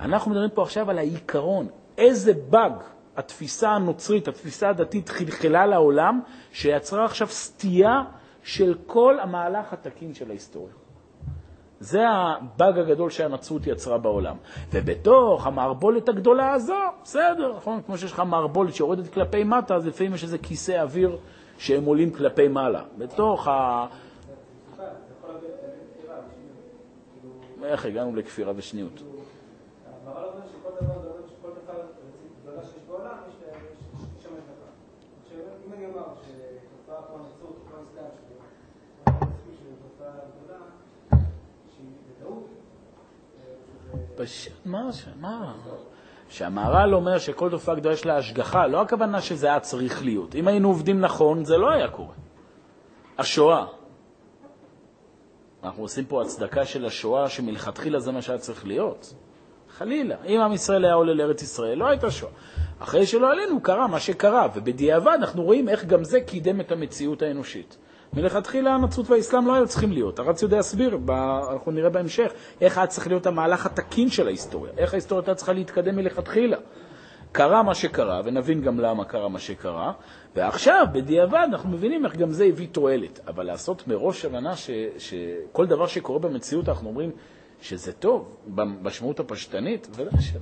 [0.00, 1.66] אנחנו מדברים פה עכשיו על העיקרון,
[1.98, 2.72] איזה באג
[3.16, 6.20] התפיסה הנוצרית, התפיסה הדתית חלחלה לעולם,
[6.52, 8.02] שיצרה עכשיו סטייה
[8.42, 10.72] של כל המהלך התקין של ההיסטוריה.
[11.80, 14.36] זה הבאג הגדול שהנצרות יצרה בעולם.
[14.72, 17.80] ובתוך המערבולת הגדולה הזו, בסדר, נכון?
[17.86, 21.18] כמו שיש לך מערבולת שיורדת כלפי מטה, אז לפעמים יש איזה כיסא אוויר
[21.58, 22.82] שהם עולים כלפי מעלה.
[22.98, 23.86] בתוך ה...
[27.64, 29.02] איך הגענו לכפירה ושניות?
[29.86, 29.92] אה,
[44.16, 44.90] פשוט, מה,
[45.20, 45.54] מה?
[46.28, 50.34] שהמהר"ל אומר שכל תופעה גדולה יש לה השגחה, לא הכוונה שזה היה צריך להיות.
[50.34, 52.14] אם היינו עובדים נכון, זה לא היה קורה.
[53.18, 53.79] השואה.
[55.64, 59.14] אנחנו עושים פה הצדקה של השואה, שמלכתחילה זה מה שהיה צריך להיות.
[59.78, 60.16] חלילה.
[60.26, 62.32] אם עם ישראל היה עולה לארץ ישראל, לא הייתה שואה.
[62.78, 67.22] אחרי שלא עלינו, קרה מה שקרה, ובדיעבד אנחנו רואים איך גם זה קידם את המציאות
[67.22, 67.76] האנושית.
[68.12, 70.18] מלכתחילה הנצרות והאסלאם לא היו צריכים להיות.
[70.18, 71.10] הרב יהודה יסביר, ב-
[71.52, 75.52] אנחנו נראה בהמשך, איך היה צריך להיות המהלך התקין של ההיסטוריה, איך ההיסטוריה הייתה צריכה
[75.52, 76.56] להתקדם מלכתחילה.
[77.32, 79.92] קרה מה שקרה, ונבין גם למה קרה מה שקרה,
[80.36, 83.20] ועכשיו, בדיעבד, אנחנו מבינים איך גם זה הביא תועלת.
[83.26, 87.10] אבל לעשות מראש הבנה ש, שכל דבר שקורה במציאות, אנחנו אומרים
[87.60, 90.40] שזה טוב, במשמעות הפשטנית, ודאי שלא.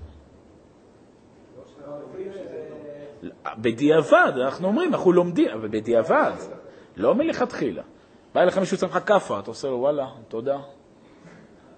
[3.59, 6.33] בדיעבד, אנחנו אומרים, אנחנו לומדים, אבל בדיעבד,
[6.97, 7.83] לא מלכתחילה.
[8.35, 10.59] בא אליך מישהו, שם לך כאפה, אתה עושה לו, וואלה, תודה,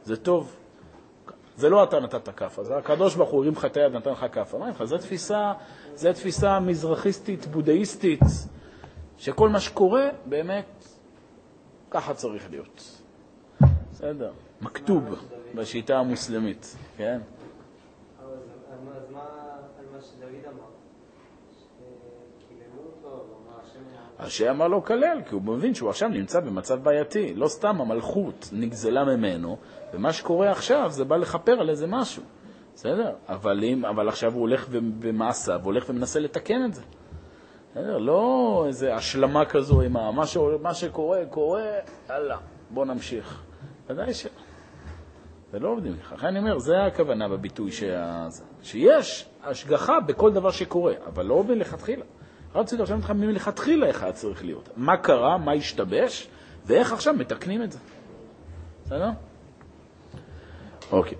[0.02, 0.56] זה טוב.
[1.56, 4.26] זה לא אתה נתת כאפה, זה הקדוש ברוך הוא הרים לך את היד, נתן לך
[4.32, 4.58] כאפה.
[4.58, 5.52] מה לך, זו תפיסה,
[6.01, 8.20] זו תפיסה מזרחיסטית, בודהיסטית,
[9.18, 10.84] שכל מה שקורה, באמת,
[11.90, 13.03] ככה צריך להיות.
[13.92, 15.05] בסדר, מכתוב
[15.55, 17.20] בשיטה המוסלמית, כן?
[24.18, 27.34] השם אמר לו כלל, כי הוא מבין שהוא עכשיו נמצא במצב בעייתי.
[27.34, 29.57] לא סתם המלכות נגזלה ממנו,
[29.94, 32.22] ומה שקורה עכשיו זה בא לכפר על איזה משהו.
[32.74, 33.12] בסדר?
[33.28, 34.68] אבל, אם, אבל עכשיו הוא הולך
[34.98, 36.82] במעשיו, הולך ומנסה לתקן את זה.
[37.70, 37.98] בסדר?
[37.98, 40.36] לא איזה השלמה כזו עם מה, ש...
[40.62, 41.62] מה שקורה, קורה,
[42.10, 42.36] יאללה,
[42.70, 43.42] בוא נמשיך.
[43.86, 44.26] ודאי ש...
[45.52, 46.14] זה לא עובדים ככה.
[46.14, 48.28] לכן אני אומר, זה הכוונה בביטוי שה...
[48.62, 52.04] שיש השגחה בכל דבר שקורה, אבל לא מלכתחילה.
[52.54, 54.68] רציתי עכשיו אותך מלכתחילה איך היה צריך להיות.
[54.76, 56.28] מה קרה, מה השתבש,
[56.66, 57.78] ואיך עכשיו מתקנים את זה.
[58.84, 59.10] בסדר?
[60.92, 61.18] אוקיי.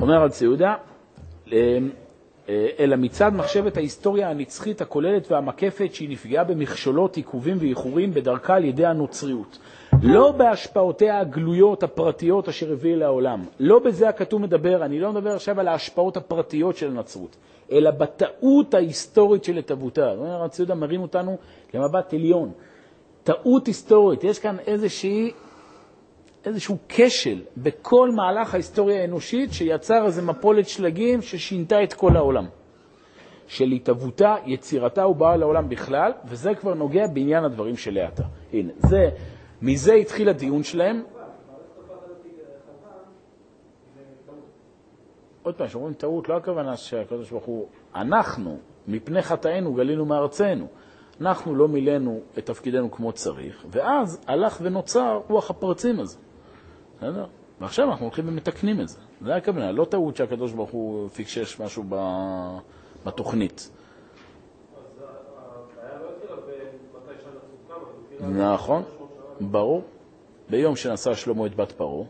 [0.00, 0.74] אומר רב ציודה,
[1.52, 1.90] אמ,
[2.48, 8.64] אה, אלא מצד מחשבת ההיסטוריה הנצחית הכוללת והמקפת שהיא נפגעה במכשולות, עיכובים ואיחורים בדרכה על
[8.64, 9.58] ידי הנוצריות.
[10.02, 13.44] לא בהשפעותיה הגלויות, הפרטיות אשר הביא לעולם.
[13.60, 17.36] לא בזה הכתוב מדבר, אני לא מדבר עכשיו על ההשפעות הפרטיות של הנצרות,
[17.72, 20.12] אלא בטעות ההיסטורית של התהוותה.
[20.12, 21.36] אומר הרב ציודה מרים אותנו
[21.74, 22.50] למבט עליון.
[23.24, 25.32] טעות היסטורית, יש כאן איזושהי
[26.48, 32.46] איזשהו כשל בכל מהלך ההיסטוריה האנושית שיצר איזו מפולת שלגים ששינתה את כל העולם.
[33.46, 38.24] של התהוותה, יצירתה ובאה לעולם בכלל, וזה כבר נוגע בעניין הדברים של העתה.
[38.52, 39.08] הנה, זה,
[39.62, 41.02] מזה התחיל הדיון שלהם.
[45.42, 50.66] עוד פעם, כשאומרים טעות, לא הכוונה שהקדוש ברוך הוא, אנחנו, מפני חטאינו גלינו מארצנו.
[51.20, 56.18] אנחנו לא מילאנו את תפקידנו כמו צריך, ואז הלך ונוצר רוח הפרצים הזה.
[56.98, 57.26] בסדר?
[57.60, 58.98] ועכשיו אנחנו הולכים ומתקנים את זה.
[59.24, 62.58] זה הכוונה, לא טעות שהקדוש ברוך הוא פיקשש משהו ב-
[63.06, 63.70] בתוכנית.
[68.20, 68.82] נכון,
[69.40, 69.82] ברור.
[70.50, 72.04] ביום שנשא שלמה את בת פרעה,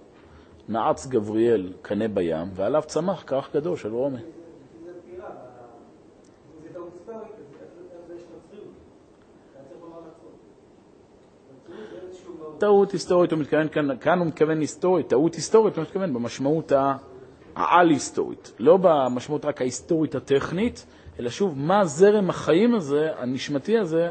[0.68, 4.18] נעץ גבריאל קנה בים, ועליו צמח כרך גדול של רומי.
[4.18, 7.56] זה בחירה, אם זה טעות היסטורית, אז
[7.92, 8.72] איך זה יש נוצריות?
[9.52, 10.38] אתה צריך לומר נצרות.
[11.54, 12.47] נצרות זה איזשהו מאוד...
[12.58, 16.72] טעות היסטורית, הוא מתכוון כאן, כאן הוא מתכוון היסטורית, טעות היסטורית, הוא מתכוון במשמעות
[17.56, 20.86] העל-היסטורית, לא במשמעות רק ההיסטורית הטכנית,
[21.20, 24.10] אלא שוב, מה זרם החיים הזה, הנשמתי הזה,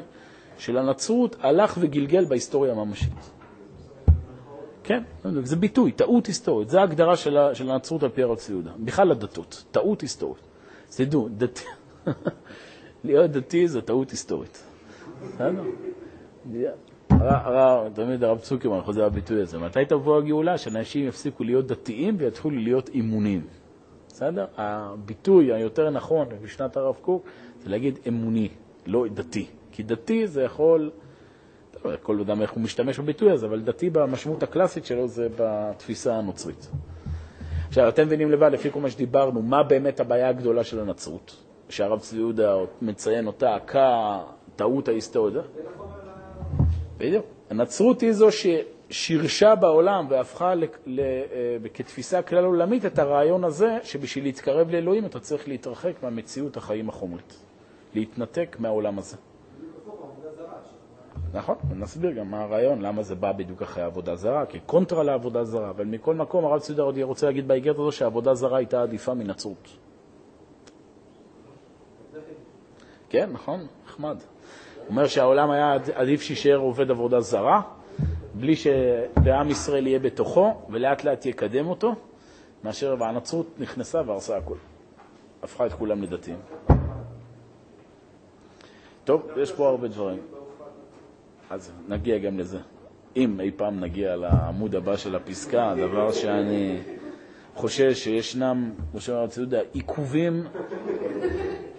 [0.58, 3.14] של הנצרות, הלך וגלגל בהיסטוריה הממשית.
[4.84, 5.04] כן,
[5.44, 8.72] זה ביטוי, טעות היסטורית, זו ההגדרה של, ה- של הנצרות על פי הרב צבי יהודה,
[8.80, 10.44] בכלל הדתות, טעות היסטורית.
[10.90, 11.66] אז תדעו, דתי,
[13.04, 14.64] להיות דתי זה טעות היסטורית.
[15.24, 15.64] בסדר?
[17.94, 20.58] תמיד הרב צוקרמן חוזר הביטוי הזה, מתי תבוא הגאולה?
[20.58, 23.42] שאנשים יפסיקו להיות דתיים ויתחילו להיות אימונים.
[24.08, 24.46] בסדר?
[24.58, 27.26] הביטוי היותר נכון בשנת הרב קוק
[27.64, 28.50] זה להגיד אמוני,
[28.86, 29.46] לא דתי.
[29.72, 30.92] כי דתי זה יכול,
[31.84, 35.28] לא יודע, כל אדם איך הוא משתמש בביטוי הזה, אבל דתי במשמעות הקלאסית שלו זה
[35.38, 36.70] בתפיסה הנוצרית.
[37.68, 41.36] עכשיו, אתם מבינים לבד, לפי כל מה שדיברנו, מה באמת הבעיה הגדולה של הנצרות?
[41.70, 45.36] שהרב צבי יהודה מציין אותה כטעות ההיסטורית.
[46.98, 47.26] בדיוק.
[47.50, 48.28] הנצרות היא זו
[48.90, 55.48] שירשה בעולם והפכה אה, כתפיסה כלל עולמית את הרעיון הזה שבשביל להתקרב לאלוהים אתה צריך
[55.48, 57.40] להתרחק מהמציאות החיים החומרית,
[57.96, 59.18] להתנתק מהעולם הזה.
[61.34, 65.70] נכון, ונסביר גם מה הרעיון, למה זה בא בדיוק אחרי עבודה זרה, כקונטרה לעבודה זרה,
[65.70, 69.78] אבל מכל מקום הרב צבי עוד רוצה להגיד באיגרת הזו שעבודה זרה הייתה עדיפה מנצרות.
[73.10, 74.18] כן, נכון, נחמד.
[74.90, 77.62] אומר שהעולם היה עדיף שישאר עובד עבודה זרה,
[78.34, 81.96] בלי שעם ישראל יהיה בתוכו, ולאט לאט יקדם אותו,
[82.64, 84.58] מאשר והנצרות נכנסה והרסה הכול.
[85.44, 86.38] הפכה את כולם לדתיים.
[89.04, 90.20] טוב, יש פה הרבה דברים.
[91.50, 92.58] אז נגיע גם לזה.
[93.16, 96.78] אם אי פעם נגיע לעמוד הבא של הפסקה, הדבר שאני
[97.56, 100.44] חושש שישנם, כמו ציודה, עיכובים,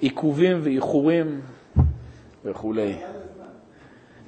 [0.01, 1.41] עיכובים ואיחורים
[2.45, 2.97] וכולי.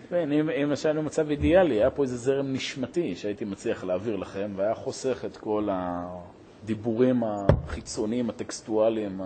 [0.09, 4.53] כן, אם, אם ישבנו במצב אידיאלי, היה פה איזה זרם נשמתי שהייתי מצליח להעביר לכם,
[4.57, 9.21] והיה חוסך את כל הדיבורים החיצוניים, הטקסטואליים.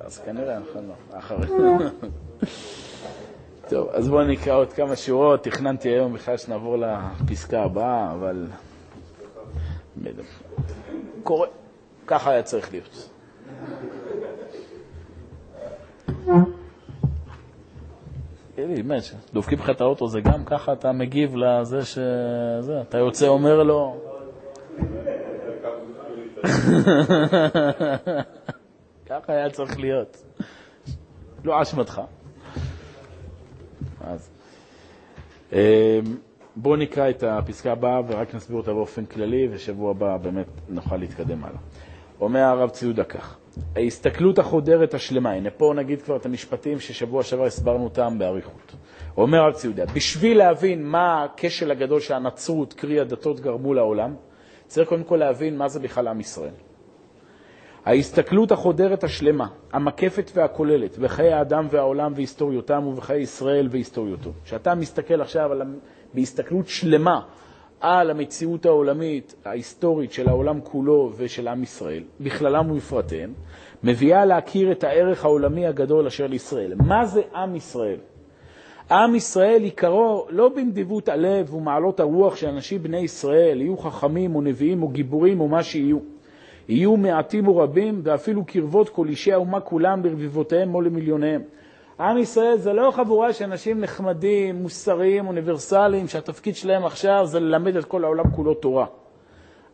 [0.00, 1.46] אז כנראה, נכון, לא, אחרי.
[3.70, 5.44] טוב, אז בואו נקרא עוד כמה שורות.
[5.44, 8.46] תכננתי היום בכלל שנעבור לפסקה הבאה, אבל...
[11.22, 11.48] קורה,
[12.06, 13.10] ככה היה צריך להיות.
[18.58, 19.02] אלי, באמת,
[19.32, 21.98] דופקים לך את האוטו זה גם ככה אתה מגיב לזה ש...
[22.60, 23.96] זה, אתה יוצא אומר לו...
[29.08, 30.24] ככה היה צריך להיות.
[31.44, 32.00] לא אשמתך.
[34.00, 34.30] אז
[35.52, 35.58] אמ,
[36.56, 41.44] בואו נקרא את הפסקה הבאה ורק נסביר אותה באופן כללי, ושבוע הבא באמת נוכל להתקדם
[41.44, 41.58] הלאה.
[42.20, 43.36] אומר הרב ציודה כך,
[43.76, 48.72] ההסתכלות החודרת השלמה, הנה פה נגיד כבר את המשפטים ששבוע שעבר הסברנו אותם באריכות.
[49.16, 54.14] אומר הרב ציודה, בשביל להבין מה הכשל הגדול שהנצרות, קרי הדתות, גרמו לעולם,
[54.66, 56.54] צריך קודם כל להבין מה זה בכלל עם ישראל.
[57.84, 64.30] ההסתכלות החודרת השלמה, המקפת והכוללת בחיי האדם והעולם והיסטוריותם ובחיי ישראל והיסטוריותו.
[64.44, 65.62] כשאתה מסתכל עכשיו על,
[66.14, 67.20] בהסתכלות שלמה
[67.80, 73.32] על המציאות העולמית, ההיסטורית של העולם כולו ושל עם ישראל, בכללם ובפרטיהם,
[73.84, 76.74] מביאה להכיר את הערך העולמי הגדול אשר לישראל.
[76.74, 77.96] מה זה עם ישראל?
[78.90, 84.40] עם ישראל עיקרו לא בנדיבות הלב ומעלות הרוח של אנשים בני ישראל, יהיו חכמים או
[84.40, 85.98] נביאים או גיבורים או מה שיהיו.
[86.68, 91.42] יהיו מעטים או רבים, ואפילו קרבות כל אישי האומה כולם ברביבותיהם או למיליוניהם.
[92.00, 97.76] עם ישראל זה לא חבורה של אנשים נחמדים, מוסריים, אוניברסליים, שהתפקיד שלהם עכשיו זה ללמד
[97.76, 98.86] את כל העולם כולו תורה.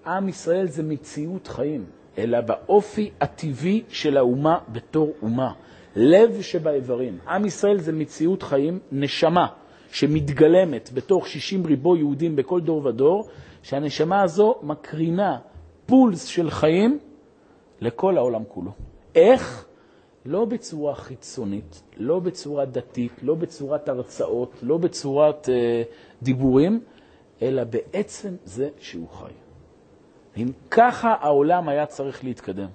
[0.06, 1.84] עם ישראל זה מציאות חיים,
[2.18, 5.52] אלא באופי הטבעי של האומה בתור אומה.
[5.96, 7.18] לב שבאיברים.
[7.28, 9.46] עם ישראל זה מציאות חיים, נשמה,
[9.90, 13.28] שמתגלמת בתוך 60 ריבו יהודים בכל דור ודור,
[13.62, 15.38] שהנשמה הזו מקרינה
[15.86, 16.98] פולס של חיים
[17.80, 18.70] לכל העולם כולו.
[19.14, 19.66] איך?
[20.26, 25.82] לא בצורה חיצונית, לא בצורה דתית, לא בצורת הרצאות, לא בצורת אה,
[26.22, 26.80] דיבורים,
[27.42, 29.32] אלא בעצם זה שהוא חי.
[30.36, 32.68] אם ככה העולם היה צריך להתקדם.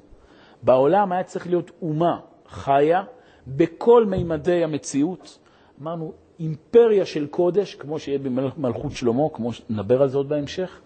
[0.64, 3.04] בעולם היה צריך להיות אומה חיה
[3.48, 5.40] בכל מימדי המציאות.
[5.82, 10.80] אמרנו, אימפריה של קודש, כמו שיהיה במלכות שלמה, כמו שנדבר על זה עוד בהמשך,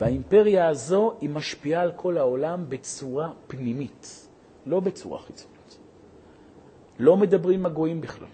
[0.00, 4.28] והאימפריה הזו היא משפיעה על כל העולם בצורה פנימית,
[4.66, 5.55] לא בצורה חיצונית.
[6.98, 8.28] לא מדברים עם הגויים בכלל.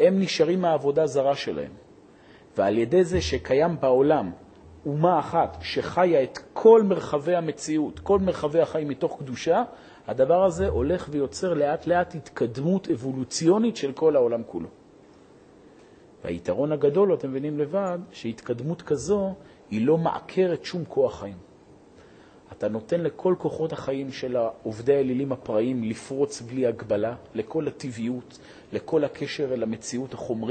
[0.00, 1.72] הם נשארים מהעבודה זרה שלהם.
[2.56, 4.30] ועל ידי זה שקיים בעולם
[4.86, 9.62] אומה אחת שחיה את כל מרחבי המציאות, כל מרחבי החיים מתוך קדושה,
[10.06, 14.68] הדבר הזה הולך ויוצר לאט לאט התקדמות אבולוציונית של כל העולם כולו.
[16.24, 19.34] והיתרון הגדול, אתם מבינים לבד, שהתקדמות כזו
[19.70, 21.45] היא לא מעקרת שום כוח חיים.
[22.52, 28.38] אתה נותן לכל כוחות החיים של עובדי האלילים הפראיים לפרוץ בלי הגבלה, לכל הטבעיות,
[28.72, 30.36] לכל הקשר אל המציאות החומרית.